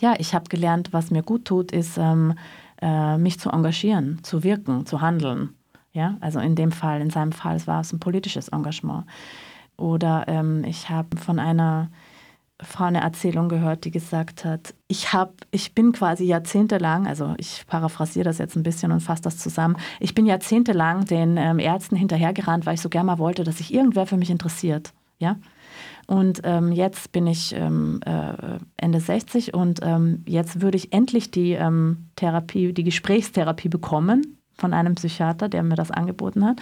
[0.00, 2.34] ja, ich habe gelernt, was mir gut tut, ist, ähm,
[2.80, 5.50] äh, mich zu engagieren, zu wirken, zu handeln.
[5.92, 9.04] Ja, also in dem Fall, in seinem Fall, war es ein politisches Engagement.
[9.76, 11.90] Oder ähm, ich habe von einer
[12.60, 17.64] Frau eine Erzählung gehört, die gesagt hat, ich habe, ich bin quasi jahrzehntelang, also ich
[17.66, 21.96] paraphrasiere das jetzt ein bisschen und fasse das zusammen, ich bin jahrzehntelang den ähm, Ärzten
[21.96, 24.92] hinterhergerannt, weil ich so gerne mal wollte, dass sich irgendwer für mich interessiert.
[25.18, 25.36] Ja?
[26.06, 31.30] Und ähm, jetzt bin ich ähm, äh, Ende 60 und ähm, jetzt würde ich endlich
[31.30, 36.60] die ähm, Therapie, die Gesprächstherapie bekommen von einem Psychiater, der mir das angeboten hat.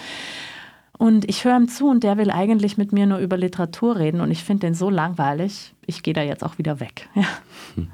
[0.97, 4.21] Und ich höre ihm zu und der will eigentlich mit mir nur über Literatur reden
[4.21, 7.09] und ich finde den so langweilig, ich gehe da jetzt auch wieder weg.
[7.15, 7.25] Ja.
[7.75, 7.87] Hm.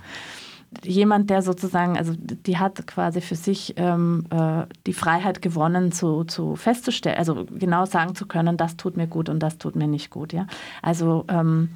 [0.83, 6.25] Jemand, der sozusagen, also die hat quasi für sich ähm, äh, die Freiheit gewonnen, zu,
[6.25, 9.87] zu festzustellen, also genau sagen zu können, das tut mir gut und das tut mir
[9.87, 10.33] nicht gut.
[10.33, 10.45] Ja?
[10.81, 11.69] Also ähm,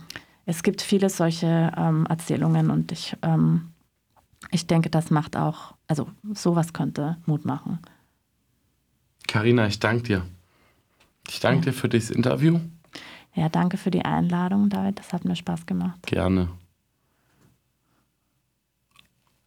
[0.46, 3.72] es gibt viele solche ähm, Erzählungen und ich, ähm,
[4.52, 7.80] ich denke, das macht auch, also sowas könnte Mut machen.
[9.32, 10.26] Karina, ich danke dir.
[11.30, 11.72] Ich danke ja.
[11.72, 12.60] dir für dieses Interview.
[13.34, 15.00] Ja, danke für die Einladung, David.
[15.00, 16.06] Das hat mir Spaß gemacht.
[16.06, 16.50] Gerne.